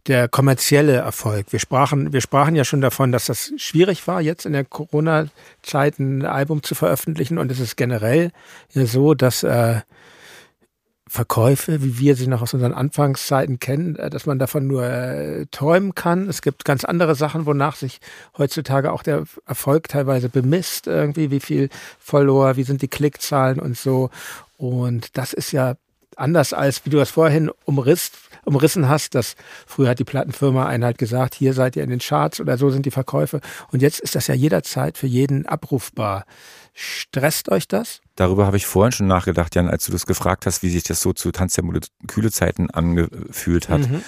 [0.08, 1.48] der kommerzielle Erfolg.
[1.52, 6.00] Wir sprachen, wir sprachen ja schon davon, dass das schwierig war, jetzt in der Corona-Zeit
[6.00, 7.38] ein Album zu veröffentlichen.
[7.38, 8.32] Und es ist generell
[8.74, 9.82] ja so, dass äh,
[11.08, 15.46] Verkäufe, wie wir sie noch aus unseren Anfangszeiten kennen, äh, dass man davon nur äh,
[15.52, 16.28] träumen kann.
[16.28, 18.00] Es gibt ganz andere Sachen, wonach sich
[18.38, 21.70] heutzutage auch der Erfolg teilweise bemisst, irgendwie, wie viel
[22.00, 24.10] Follower, wie sind die Klickzahlen und so.
[24.58, 25.76] Und das ist ja
[26.16, 29.36] anders als, wie du das vorhin umrisst, umrissen hast, dass
[29.68, 32.70] früher hat die Plattenfirma einen halt gesagt, hier seid ihr in den Charts oder so
[32.70, 33.42] sind die Verkäufe.
[33.72, 36.26] Und jetzt ist das ja jederzeit für jeden abrufbar.
[36.74, 38.02] Stresst euch das?
[38.16, 41.02] Darüber habe ich vorhin schon nachgedacht, Jan, als du das gefragt hast, wie sich das
[41.02, 41.64] so zu Tanz der
[42.08, 43.90] Kühle Zeiten angefühlt hat.
[43.90, 44.04] Mhm.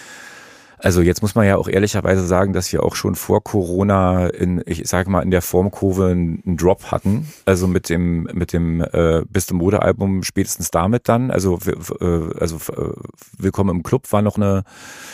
[0.79, 4.61] Also jetzt muss man ja auch ehrlicherweise sagen, dass wir auch schon vor Corona in,
[4.65, 7.27] ich sage mal, in der Formkurve einen Drop hatten.
[7.45, 11.31] Also mit dem, mit dem äh, Bist im Mode-Album spätestens damit dann.
[11.31, 12.93] Also, äh, also äh,
[13.39, 14.63] Willkommen im Club war noch eine,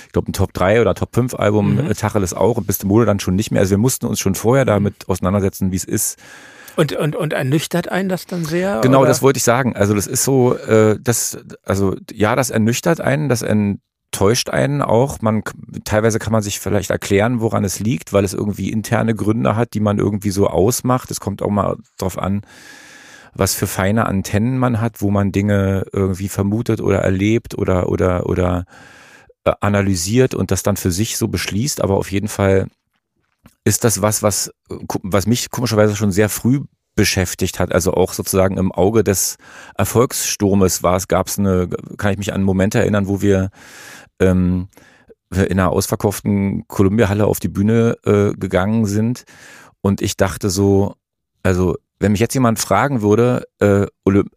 [0.05, 1.93] ich glaube, ein Top 3 oder Top 5 Album, mhm.
[1.93, 3.61] Tacheles auch und Bist im Mode dann schon nicht mehr.
[3.61, 6.19] Also wir mussten uns schon vorher damit auseinandersetzen, wie es ist.
[6.75, 8.81] Und, und, und ernüchtert einen das dann sehr?
[8.81, 9.07] Genau, oder?
[9.07, 9.75] das wollte ich sagen.
[9.75, 13.79] Also das ist so, äh, das, also ja, das ernüchtert einen, das ent,
[14.13, 15.21] täuscht einen auch.
[15.21, 15.43] Man
[15.83, 19.73] teilweise kann man sich vielleicht erklären, woran es liegt, weil es irgendwie interne Gründe hat,
[19.73, 21.11] die man irgendwie so ausmacht.
[21.11, 22.41] Es kommt auch mal drauf an,
[23.33, 28.27] was für feine Antennen man hat, wo man Dinge irgendwie vermutet oder erlebt oder oder
[28.27, 28.65] oder
[29.43, 31.81] äh, analysiert und das dann für sich so beschließt.
[31.81, 32.67] Aber auf jeden Fall
[33.65, 36.61] ist das was, was was mich komischerweise schon sehr früh
[36.95, 39.37] beschäftigt hat, also auch sozusagen im Auge des
[39.75, 43.49] Erfolgssturmes war es, gab es eine, kann ich mich an Momente erinnern, wo wir
[44.23, 44.67] ähm,
[45.31, 49.23] in einer ausverkauften Columbia-Halle auf die Bühne äh, gegangen sind.
[49.81, 50.95] Und ich dachte so,
[51.41, 53.85] also wenn mich jetzt jemand fragen würde, äh,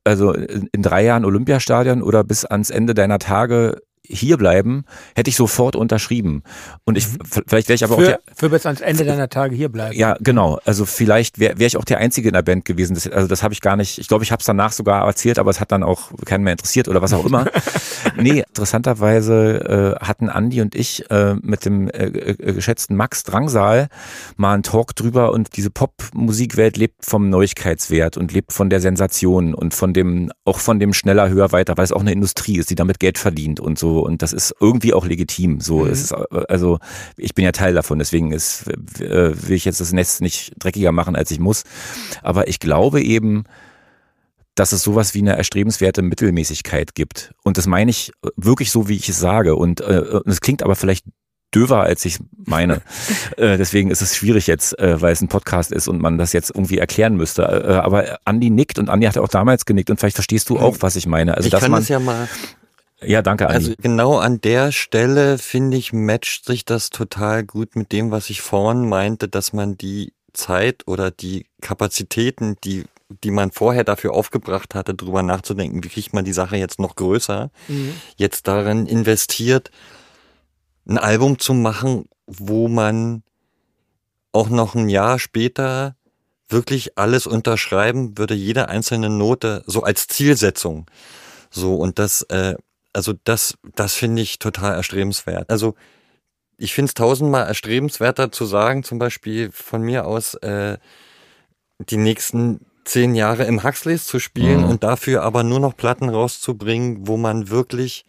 [0.04, 3.78] also in drei Jahren Olympiastadion oder bis ans Ende deiner Tage
[4.08, 4.84] hier bleiben,
[5.14, 6.42] hätte ich sofort unterschrieben.
[6.84, 7.18] Und ich, mhm.
[7.46, 9.96] vielleicht wäre ich aber für, auch der, für bis ans Ende deiner Tage hier bleiben.
[9.96, 10.58] Ja, genau.
[10.64, 12.94] Also vielleicht wäre wär ich auch der Einzige in der Band gewesen.
[12.94, 15.38] Das, also das habe ich gar nicht, ich glaube, ich habe es danach sogar erzählt,
[15.38, 17.46] aber es hat dann auch keinen mehr interessiert oder was auch immer.
[18.16, 23.88] nee, interessanterweise äh, hatten Andi und ich äh, mit dem äh, äh, geschätzten Max Drangsal
[24.36, 29.54] mal einen Talk drüber und diese Popmusikwelt lebt vom Neuigkeitswert und lebt von der Sensation
[29.54, 32.70] und von dem, auch von dem schneller, höher, weiter, weil es auch eine Industrie ist,
[32.70, 35.60] die damit Geld verdient und so und das ist irgendwie auch legitim.
[35.60, 35.90] So, mhm.
[35.90, 36.78] es ist, also
[37.16, 38.66] ich bin ja Teil davon, deswegen ist,
[39.00, 41.64] äh, will ich jetzt das Netz nicht dreckiger machen, als ich muss.
[42.22, 43.44] Aber ich glaube eben,
[44.54, 47.34] dass es sowas wie eine erstrebenswerte Mittelmäßigkeit gibt.
[47.44, 49.54] Und das meine ich wirklich so, wie ich es sage.
[49.54, 51.04] Und äh, es klingt aber vielleicht
[51.54, 52.82] döver, als ich meine.
[53.36, 56.32] äh, deswegen ist es schwierig jetzt, äh, weil es ein Podcast ist und man das
[56.32, 57.42] jetzt irgendwie erklären müsste.
[57.42, 60.76] Äh, aber Andi nickt und Andi hat auch damals genickt und vielleicht verstehst du auch,
[60.80, 61.36] was ich meine.
[61.36, 62.28] Also, ich dass kann man, das ja mal
[63.02, 63.54] ja, danke, Andi.
[63.56, 68.30] Also genau an der Stelle, finde ich, matcht sich das total gut mit dem, was
[68.30, 72.84] ich vorhin meinte, dass man die Zeit oder die Kapazitäten, die,
[73.24, 76.96] die man vorher dafür aufgebracht hatte, drüber nachzudenken, wie kriegt man die Sache jetzt noch
[76.96, 77.94] größer, mhm.
[78.16, 79.70] jetzt darin investiert,
[80.88, 83.22] ein Album zu machen, wo man
[84.32, 85.96] auch noch ein Jahr später
[86.48, 90.86] wirklich alles unterschreiben würde, jede einzelne Note so als Zielsetzung.
[91.50, 92.54] So, und das äh,
[92.96, 95.50] also das, das finde ich total erstrebenswert.
[95.50, 95.74] Also
[96.56, 100.78] ich finde es tausendmal erstrebenswerter zu sagen, zum Beispiel von mir aus, äh,
[101.78, 104.70] die nächsten zehn Jahre im Huxleys zu spielen mhm.
[104.70, 108.06] und dafür aber nur noch Platten rauszubringen, wo man wirklich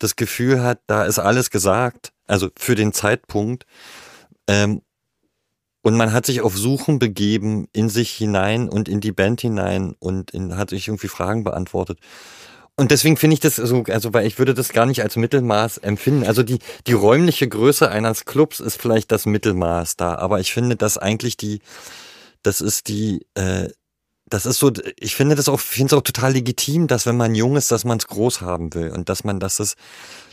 [0.00, 3.64] das Gefühl hat, da ist alles gesagt, also für den Zeitpunkt.
[4.48, 4.82] Ähm,
[5.82, 9.94] und man hat sich auf Suchen begeben in sich hinein und in die Band hinein
[10.00, 12.00] und in, hat sich irgendwie Fragen beantwortet.
[12.80, 15.78] Und deswegen finde ich das so, also weil ich würde das gar nicht als Mittelmaß
[15.78, 16.24] empfinden.
[16.26, 20.76] Also die, die räumliche Größe eines Clubs ist vielleicht das Mittelmaß da, aber ich finde,
[20.76, 21.60] dass eigentlich die,
[22.42, 23.68] das ist die, äh,
[24.28, 27.34] das ist so, ich finde das auch, finde es auch total legitim, dass wenn man
[27.34, 29.74] jung ist, dass man es groß haben will und dass man, dass es,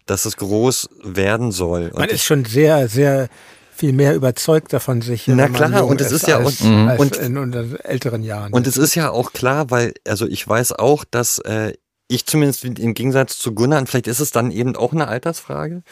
[0.05, 1.91] dass es groß werden soll.
[1.93, 3.27] Man und ist schon sehr, sehr
[3.75, 5.27] viel mehr überzeugt davon sich.
[5.27, 6.87] Na man klar, und es ist ja als, auch- Mhm.
[6.87, 8.53] als und- in unseren älteren Jahren.
[8.53, 11.73] Und es ist ja auch klar, weil, also ich weiß auch, dass äh,
[12.07, 15.83] ich zumindest im Gegensatz zu Gunnar, und vielleicht ist es dann eben auch eine Altersfrage,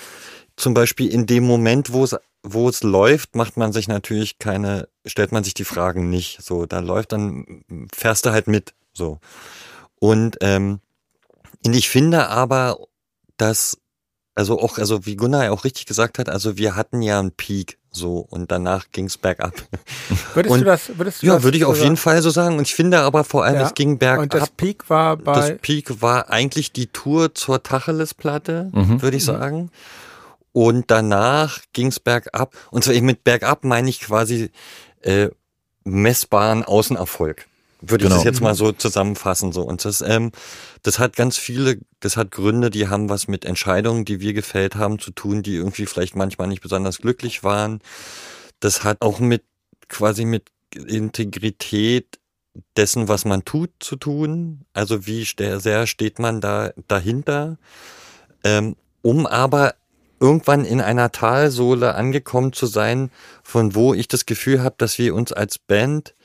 [0.56, 4.88] zum Beispiel in dem Moment, wo es, wo es läuft, macht man sich natürlich keine,
[5.06, 6.42] stellt man sich die Fragen nicht.
[6.42, 7.64] So, da läuft, dann
[7.94, 8.74] fährst du halt mit.
[8.94, 9.20] So.
[10.00, 10.80] Und, ähm,
[11.66, 12.78] und ich finde aber,
[13.38, 13.78] dass,
[14.36, 17.32] also auch, also wie Gunnar ja auch richtig gesagt hat, also wir hatten ja einen
[17.32, 19.54] Peak so und danach ging's bergab.
[20.34, 22.04] würdest und- du das, würdest du Ja, das würde ich auf so jeden sagen?
[22.04, 22.58] Fall so sagen.
[22.58, 23.68] Und ich finde aber vor allem, Ja.
[23.68, 24.24] es ging bergab.
[24.24, 29.02] Und das Peak war bei, Das Peak war eigentlich die Tour zur Tacheles-Platte, Mhm.
[29.02, 29.72] würde ich sagen.
[30.52, 32.54] Und danach ging's bergab.
[32.72, 34.52] Und zwar eben mit bergab meine ich quasi
[35.02, 35.30] äh,
[35.86, 37.46] messbaren Außenerfolg.
[37.88, 38.16] Würde Genau.
[38.16, 39.52] ich das jetzt mal so zusammenfassen.
[39.52, 39.62] So.
[39.64, 40.32] Und das, ähm,
[40.84, 44.76] das hat ganz viele, das hat Gründe, die haben was mit Entscheidungen, die wir gefällt
[44.76, 47.80] haben, zu tun, die irgendwie vielleicht manchmal nicht besonders glücklich waren.
[48.60, 49.44] Das hat auch mit
[49.90, 50.44] quasi mit
[50.76, 52.20] Integrität
[52.78, 54.66] dessen, was man tut, zu tun.
[54.74, 57.58] Also wie sehr steht man da dahinter,
[58.44, 59.76] ähm, um aber
[60.20, 63.12] irgendwann in einer Talsohle angekommen zu sein,
[63.44, 66.16] von wo ich das Gefühl habe, dass wir uns als Band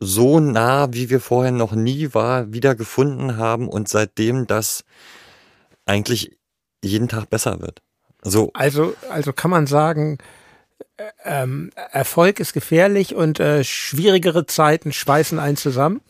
[0.00, 4.84] so nah, wie wir vorher noch nie war, wieder gefunden haben und seitdem das
[5.84, 6.38] eigentlich
[6.82, 7.82] jeden Tag besser wird.
[8.22, 10.18] So, also, also kann man sagen,
[10.96, 16.00] äh, ähm, Erfolg ist gefährlich und äh, schwierigere Zeiten schweißen einen zusammen?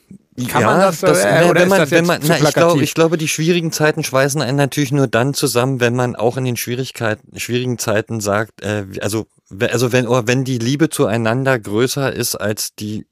[0.48, 2.82] Kann man das, äh, na, oder wenn ist man, das wenn man, na, ich glaube,
[2.82, 6.44] ich glaube, die schwierigen Zeiten schweißen einen natürlich nur dann zusammen, wenn man auch in
[6.44, 9.26] den Schwierigkeiten, schwierigen Zeiten sagt, äh, also,
[9.60, 13.06] also wenn, oder wenn die Liebe zueinander größer ist als die,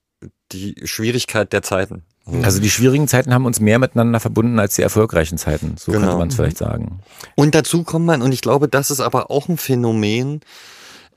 [0.53, 2.03] die Schwierigkeit der Zeiten.
[2.27, 2.41] So.
[2.43, 5.77] Also die schwierigen Zeiten haben uns mehr miteinander verbunden als die erfolgreichen Zeiten.
[5.79, 6.05] So Genau.
[6.05, 7.01] könnte man es vielleicht sagen.
[7.37, 10.41] Und dazu kommt man, und ich glaube, das ist aber auch ein Phänomen,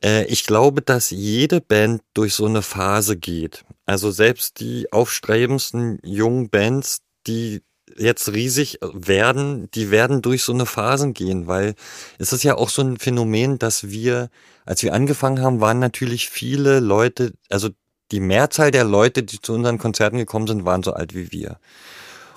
[0.04, 3.66] äh, ich glaube, dass jede Band durch so eine Phase geht.
[3.86, 7.62] Also selbst die aufstrebendsten jungen Bands, die
[7.98, 11.76] jetzt riesig werden, die werden durch so eine Phasen gehen, weil
[12.20, 14.30] es ist ja auch so ein Phänomen, dass wir,
[14.66, 17.70] als wir angefangen haben, waren natürlich viele Leute, also
[18.12, 21.58] die Mehrzahl der Leute, die zu unseren Konzerten gekommen sind, waren so alt wie wir.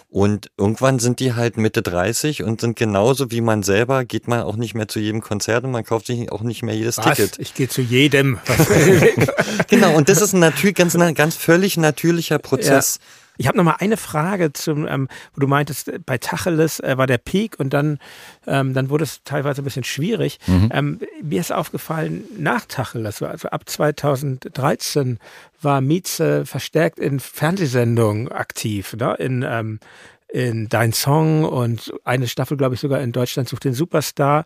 [0.09, 4.43] Und irgendwann sind die halt Mitte 30 und sind genauso wie man selber, geht man
[4.43, 7.17] auch nicht mehr zu jedem Konzert und man kauft sich auch nicht mehr jedes Was?
[7.17, 7.41] Ticket.
[7.41, 8.39] Ich gehe zu jedem.
[9.69, 13.01] Genau, und das ist ein natürlich ganz, ganz völlig natürlicher Prozess.
[13.37, 16.97] Ich habe noch mal eine Frage zum, ähm, wo du meintest, äh, bei Tacheles äh,
[16.97, 17.99] war der Peak und dann,
[18.47, 20.39] ähm, dann wurde es teilweise ein bisschen schwierig.
[20.73, 25.19] Ähm, mir ist aufgefallen, nach Tacheles, also ab 2013
[25.61, 29.15] war Mieze verstärkt in Fernsehsendungen aktiv, ne?
[29.15, 29.81] in, ähm,
[30.29, 34.45] in Dein Song und eine Staffel, glaube ich, sogar in Deutschland sucht den Superstar.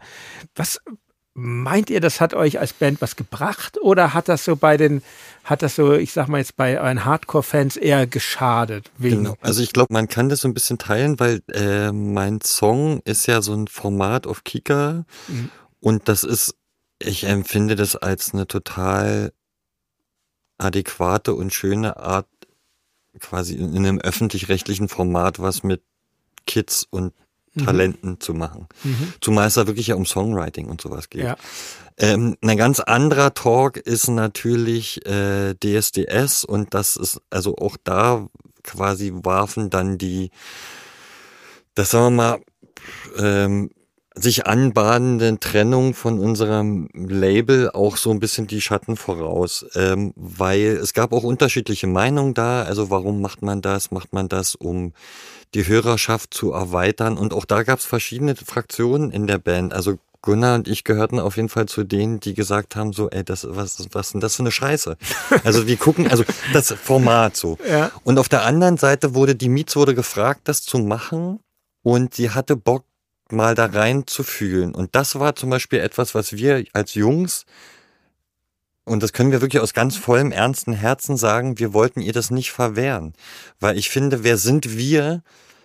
[0.54, 0.80] Was
[1.40, 5.02] meint ihr, das hat euch als Band was gebracht oder hat das so bei den,
[5.44, 8.90] hat das so, ich sag mal jetzt bei euren Hardcore-Fans eher geschadet?
[8.98, 9.36] Wegen, Genau.
[9.40, 13.26] Also ich glaube, man kann das so ein bisschen teilen, weil äh, mein Song ist
[13.26, 15.50] ja so ein Format auf Kika Mhm.
[15.80, 16.54] und das ist,
[16.98, 19.32] ich empfinde das als eine total
[20.58, 22.26] adäquate und schöne Art,
[23.20, 25.82] quasi in einem öffentlich-rechtlichen Format was mit
[26.46, 27.14] Kids und
[27.64, 28.66] Talenten zu machen.
[28.84, 29.12] Mhm.
[29.20, 31.24] Zumal es da wirklich ja um Songwriting und sowas geht.
[31.24, 31.36] Ja.
[31.98, 38.28] Ähm, ein ganz anderer Talk ist natürlich äh, DSDS und das ist also auch da
[38.62, 40.30] quasi warfen dann die,
[41.74, 42.38] das sagen wir mal,
[43.18, 43.70] ähm,
[44.14, 50.78] sich anbahnenden Trennung von unserem Label auch so ein bisschen die Schatten voraus, ähm, weil
[50.82, 52.62] es gab auch unterschiedliche Meinungen da.
[52.62, 53.90] Also warum macht man das?
[53.90, 54.92] Macht man das, um
[55.54, 57.18] die Hörerschaft zu erweitern?
[57.18, 59.72] Und auch da gab es verschiedene Fraktionen in der Band.
[59.72, 63.24] Also Gunnar und ich gehörten auf jeden Fall zu denen, die gesagt haben, so, ey,
[63.24, 64.96] das, was, was ist denn das für eine Scheiße?
[65.44, 67.58] Also wir gucken, also das Format so.
[67.68, 67.90] Ja.
[68.04, 71.40] Und auf der anderen Seite wurde, die Mietz wurde gefragt, das zu machen
[71.82, 72.84] und sie hatte Bock,
[73.30, 74.74] mal da rein zu fühlen.
[74.74, 77.44] Und das war zum Beispiel etwas, was wir als Jungs,
[78.88, 82.30] und das können wir wirklich aus ganz vollem, ernsten Herzen sagen, wir wollten ihr das
[82.30, 83.14] nicht verwehren.
[83.60, 85.22] Weil ich finde, wer sind wir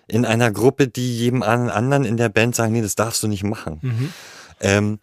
[0.08, 3.44] in einer Gruppe, die jedem anderen in der Band sagen, nee, das darfst du nicht
[3.44, 3.80] machen.
[3.82, 4.14] Mhm.
[4.60, 5.00] Ähm,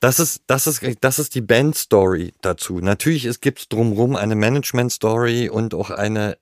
[0.00, 2.78] das ist, das ist, das ist die Band-Story dazu.
[2.80, 6.38] Natürlich es gibt's drumrum eine Management-Story und auch eine,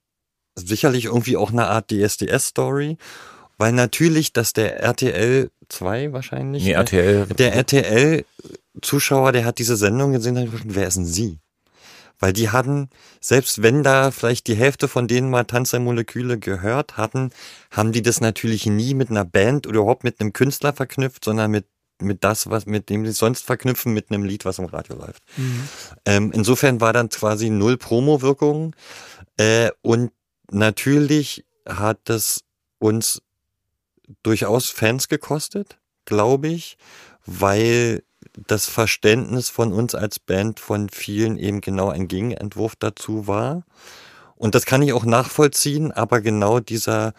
[0.55, 2.97] sicherlich irgendwie auch eine Art DSDS-Story.
[3.59, 6.65] weil natürlich, dass der RTL 2 wahrscheinlich.
[6.65, 7.27] Nee, RTL.
[7.27, 7.55] Der
[8.79, 11.39] RTL-Zuschauer, der hat diese Sendung gesehen, hat gedacht, wer ist denn sie?
[12.21, 16.39] Weil die hatten, selbst wenn da vielleicht die Hälfte von denen mal Tanz der Moleküle
[16.39, 17.31] gehört hatten,
[17.71, 21.51] haben die das natürlich nie mit einer Band oder überhaupt mit einem Künstler verknüpft, sondern
[21.51, 21.67] mit
[22.01, 25.23] mit das, was mit dem sie sonst verknüpfen, mit einem Lied, was im Radio läuft.
[26.05, 28.77] Ähm, insofern war dann quasi null Promo-Wirkung.
[29.37, 30.13] Äh, und
[30.51, 32.45] natürlich hat das
[32.79, 33.21] uns
[34.23, 36.79] durchaus Fans gekostet, glaube ich,
[37.27, 38.05] weil
[38.47, 43.65] das Verständnis von uns als Band von vielen eben genau ein Gegenentwurf dazu war.
[44.37, 47.13] Und das kann ich auch nachvollziehen, aber genau dieser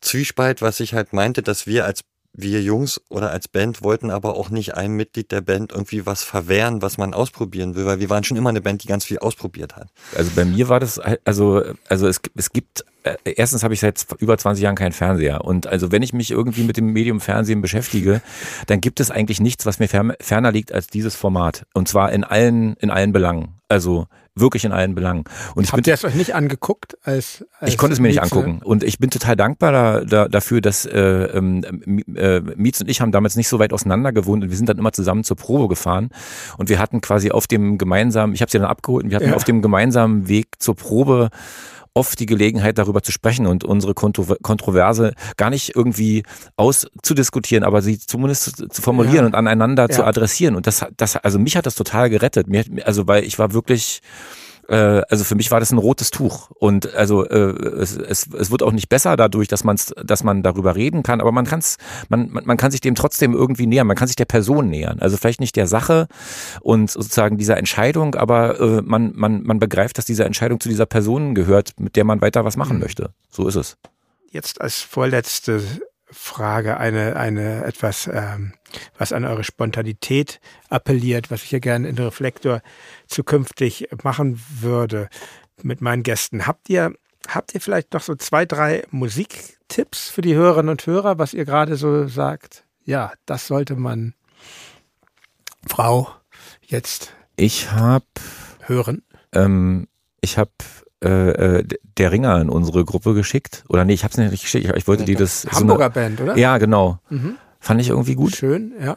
[0.00, 2.02] Zwiespalt, was ich halt meinte, dass wir als
[2.34, 6.22] wir Jungs oder als Band wollten aber auch nicht einem Mitglied der Band irgendwie was
[6.22, 9.18] verwehren, was man ausprobieren will, weil wir waren schon immer eine Band, die ganz viel
[9.18, 9.88] ausprobiert hat.
[10.16, 13.80] Also bei mir war das, halt- also, also es, es gibt, äh, erstens habe ich
[13.80, 15.44] seit über 20 Jahren keinen Fernseher.
[15.44, 18.22] Und also wenn ich mich irgendwie mit dem Medium Fernsehen beschäftige,
[18.66, 21.66] dann gibt es eigentlich nichts, was mir fer ferner liegt als dieses Format.
[21.74, 23.54] Und zwar in allen, in allen Belangen.
[23.68, 25.24] Also wirklich in allen Belangen.
[25.54, 26.96] Und ich bin Habt ihr es euch nicht angeguckt?
[27.04, 28.34] Als, als ich konnte es mir nicht Mieze?
[28.34, 28.60] angucken.
[28.64, 31.62] Und ich bin total dankbar da, da, dafür, dass äh, ähm,
[32.16, 34.78] äh, Mietz und ich haben damals nicht so weit auseinander gewohnt und wir sind dann
[34.78, 36.10] immer zusammen zur Probe gefahren.
[36.56, 39.28] Und wir hatten quasi auf dem gemeinsamen, ich habe sie dann abgeholt und wir hatten
[39.30, 39.36] Ja.
[39.36, 41.28] auf dem gemeinsamen Weg zur Probe
[41.94, 46.22] oft die Gelegenheit, darüber zu sprechen und unsere Kontro Kontroverse gar nicht irgendwie
[46.56, 49.26] auszudiskutieren, aber sie zumindest zu, zu formulieren Ja.
[49.26, 50.06] und aneinander zu Ja.
[50.06, 50.56] adressieren.
[50.56, 52.48] Und das, das, also mich hat das total gerettet.
[52.48, 54.00] Mir, also weil ich war wirklich
[54.68, 58.50] äh, also für mich war das ein rotes Tuch und also äh, es, es, es
[58.50, 61.78] wird auch nicht besser dadurch, dass man dass man darüber reden kann, aber man kann's
[62.08, 65.00] man, man man kann sich dem trotzdem irgendwie nähern, man kann sich der Person nähern,
[65.00, 66.08] also vielleicht nicht der Sache
[66.60, 70.86] und sozusagen dieser Entscheidung, aber äh, man man man begreift, dass diese Entscheidung zu dieser
[70.86, 73.10] Person gehört, mit der man weiter was machen möchte.
[73.30, 73.76] So ist es.
[74.30, 75.62] Jetzt als vorletzte
[76.12, 78.54] Frage eine, eine etwas, ähm,
[78.98, 82.62] was an eure Spontanität appelliert, was ich hier gerne in Reflektor
[83.06, 85.08] zukünftig machen würde
[85.62, 86.46] mit meinen Gästen.
[86.46, 86.92] Habt ihr,
[87.28, 91.44] habt ihr vielleicht noch so zwei, drei Musiktipps für die Hörerinnen und Hörer, was ihr
[91.44, 92.64] gerade so sagt?
[92.84, 94.14] Ja, das sollte man,
[95.66, 96.08] Frau,
[96.62, 98.04] jetzt Ich habe
[98.60, 99.02] hören.
[99.32, 99.88] ähm,
[100.20, 100.50] ich habe
[101.02, 101.64] äh, äh,
[101.98, 104.86] der Ringer in unsere Gruppe geschickt oder nee, ich habe es nicht geschickt, ich, ich
[104.88, 106.36] wollte die das so Hamburger eine, Band, oder?
[106.36, 106.98] Ja, genau.
[107.10, 107.36] Mhm.
[107.60, 108.34] Fand ich irgendwie gut.
[108.36, 108.96] Schön, ja.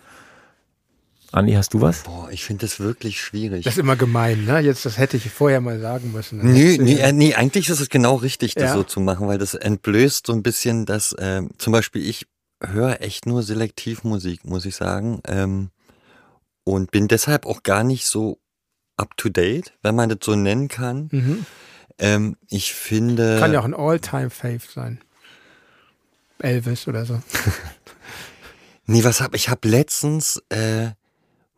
[1.32, 2.04] Andi, hast du was?
[2.04, 3.66] Boah, ich finde das wirklich schwierig.
[3.66, 4.60] Das ist immer gemein, ne?
[4.60, 6.40] Jetzt, das hätte ich vorher mal sagen müssen.
[6.40, 8.74] Dann Nee, äh, nee, eigentlich ist es genau richtig, das Ja.
[8.74, 12.26] so zu machen, weil das entblößt so ein bisschen, dass äh, zum Beispiel ich
[12.64, 15.72] höre echt nur Selektivmusik, muss ich sagen, ähm,
[16.64, 18.40] und bin deshalb auch gar nicht so
[18.96, 21.10] up to date, wenn man das so nennen kann.
[21.12, 21.46] Mhm.
[21.98, 25.00] Ähm, ich finde, Kann ja auch ein All-Time-Fave sein.
[26.40, 27.22] Elvis oder so.
[28.86, 29.50] nee, was hab ich?
[29.50, 30.90] Habe letztens äh,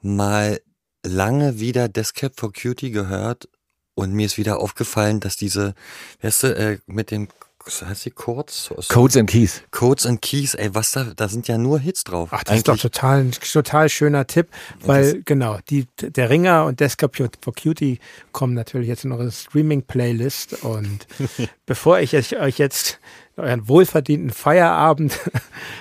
[0.01, 0.61] mal
[1.03, 3.49] lange wieder Descap for Cutie gehört
[3.95, 5.73] und mir ist wieder aufgefallen, dass diese,
[6.21, 7.29] weißt du, äh, mit dem,
[7.70, 8.72] heißt die Chords?
[8.89, 9.61] Codes and Keys.
[9.72, 12.30] Codes and Keys, ey, was da, da sind ja nur Hits drauf.
[12.32, 14.47] Ach, das ist doch total, ein total schöner Tipp,
[14.82, 17.99] weil genau, die, der Ringer und Desktop for Cutie
[18.32, 21.07] kommen natürlich jetzt in eure Streaming-Playlist und
[21.65, 22.99] bevor ich euch jetzt
[23.36, 25.20] euren wohlverdienten Feierabend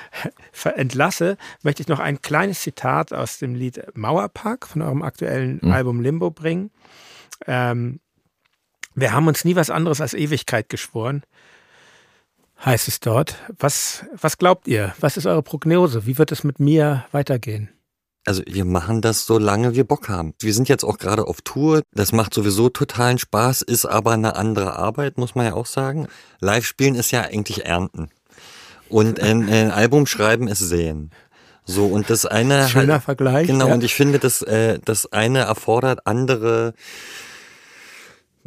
[0.76, 5.72] entlasse, möchte ich noch ein kleines Zitat aus dem Lied Mauerpark von eurem aktuellen Mhm.
[5.72, 6.70] Album Limbo bringen.
[7.46, 8.00] Ähm,
[8.94, 11.22] wir haben uns nie was anderes als Ewigkeit geschworen,
[12.64, 13.36] heißt es dort.
[13.58, 14.94] Was, was glaubt ihr?
[15.00, 16.06] Was ist eure Prognose?
[16.06, 17.70] Wie wird es mit mir weitergehen?
[18.26, 20.34] Also wir machen das so lange wir Bock haben.
[20.40, 21.82] Wir sind jetzt auch gerade auf Tour.
[21.92, 26.08] Das macht sowieso totalen Spaß, ist aber eine andere Arbeit, muss man ja auch sagen.
[26.40, 28.10] Live-Spielen ist ja eigentlich Ernten.
[28.88, 31.12] Und ein, ein Album schreiben ist Säen.
[31.64, 32.68] So, und das eine.
[32.68, 33.46] Schöner Vergleich.
[33.46, 33.74] Genau, ja.
[33.74, 36.74] und ich finde, das, äh, das eine erfordert andere,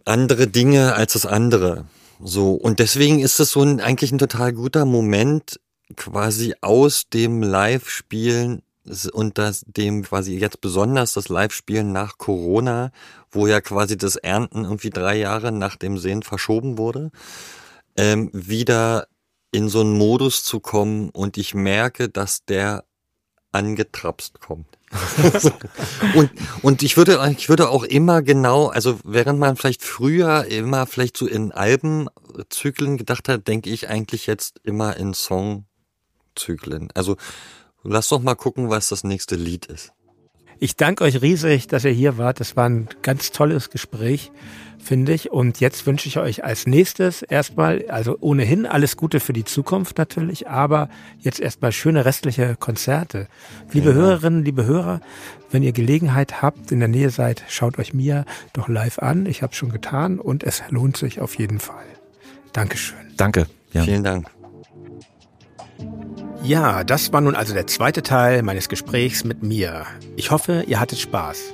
[0.05, 1.85] andere Dinge als das andere.
[2.19, 5.59] So, und deswegen ist es so ein, eigentlich ein total guter Moment,
[5.95, 8.61] quasi aus dem Live-Spielen
[9.13, 12.91] und das, dem quasi jetzt besonders das Live-Spielen nach Corona,
[13.31, 17.11] wo ja quasi das Ernten irgendwie drei Jahre nach dem Sehen verschoben wurde,
[17.95, 19.07] ähm, wieder
[19.51, 22.83] in so einen Modus zu kommen und ich merke, dass der
[23.51, 24.78] angetrapst kommt.
[26.15, 26.31] Und,
[26.63, 31.17] und ich würde, ich würde auch immer genau, also während man vielleicht früher immer vielleicht
[31.17, 36.89] so in Albenzyklen gedacht hat, denke ich eigentlich jetzt immer in Songzyklen.
[36.95, 37.17] Also
[37.83, 39.91] lass doch mal gucken, was das nächste Lied ist.
[40.59, 42.39] Ich danke euch riesig, dass ihr hier wart.
[42.39, 44.31] Das war ein ganz tolles Gespräch,
[44.79, 45.31] finde ich.
[45.31, 49.97] Und jetzt wünsche ich euch als nächstes erstmal, also ohnehin alles Gute für die Zukunft
[49.97, 50.89] natürlich, aber
[51.19, 53.27] jetzt erstmal schöne restliche Konzerte.
[53.71, 53.95] Liebe ja.
[53.95, 55.01] Hörerinnen, liebe Hörer,
[55.51, 59.25] wenn ihr Gelegenheit habt, in der Nähe seid, schaut euch Mia doch live an.
[59.25, 61.85] Ich habe es schon getan und es lohnt sich auf jeden Fall.
[62.53, 62.97] Dankeschön.
[63.17, 63.47] Danke.
[63.71, 63.83] Ja.
[63.83, 64.27] Vielen Dank.
[66.43, 69.85] Ja, das war nun also der zweite Teil meines Gesprächs mit mir.
[70.15, 71.53] Ich hoffe, ihr hattet Spaß.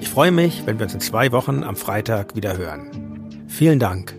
[0.00, 3.46] Ich freue mich, wenn wir uns in zwei Wochen am Freitag wieder hören.
[3.48, 4.14] Vielen Dank.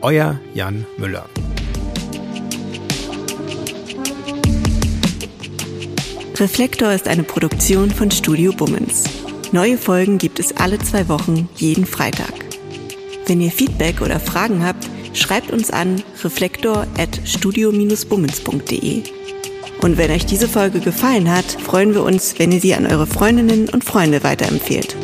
[0.00, 1.26] Euer Jan Müller.
[6.38, 9.04] Reflektor ist eine Produktion von Studio Bummens.
[9.52, 12.34] Neue Folgen gibt es alle zwei Wochen, jeden Freitag.
[13.26, 19.02] Wenn ihr Feedback oder Fragen habt, schreibt uns an reflektor.studio-bummens.de.
[19.86, 23.06] Und wenn euch diese Folge gefallen hat, freuen wir uns, wenn ihr sie an eure
[23.06, 24.96] Freundinnen und Freunde weiterempfehlt.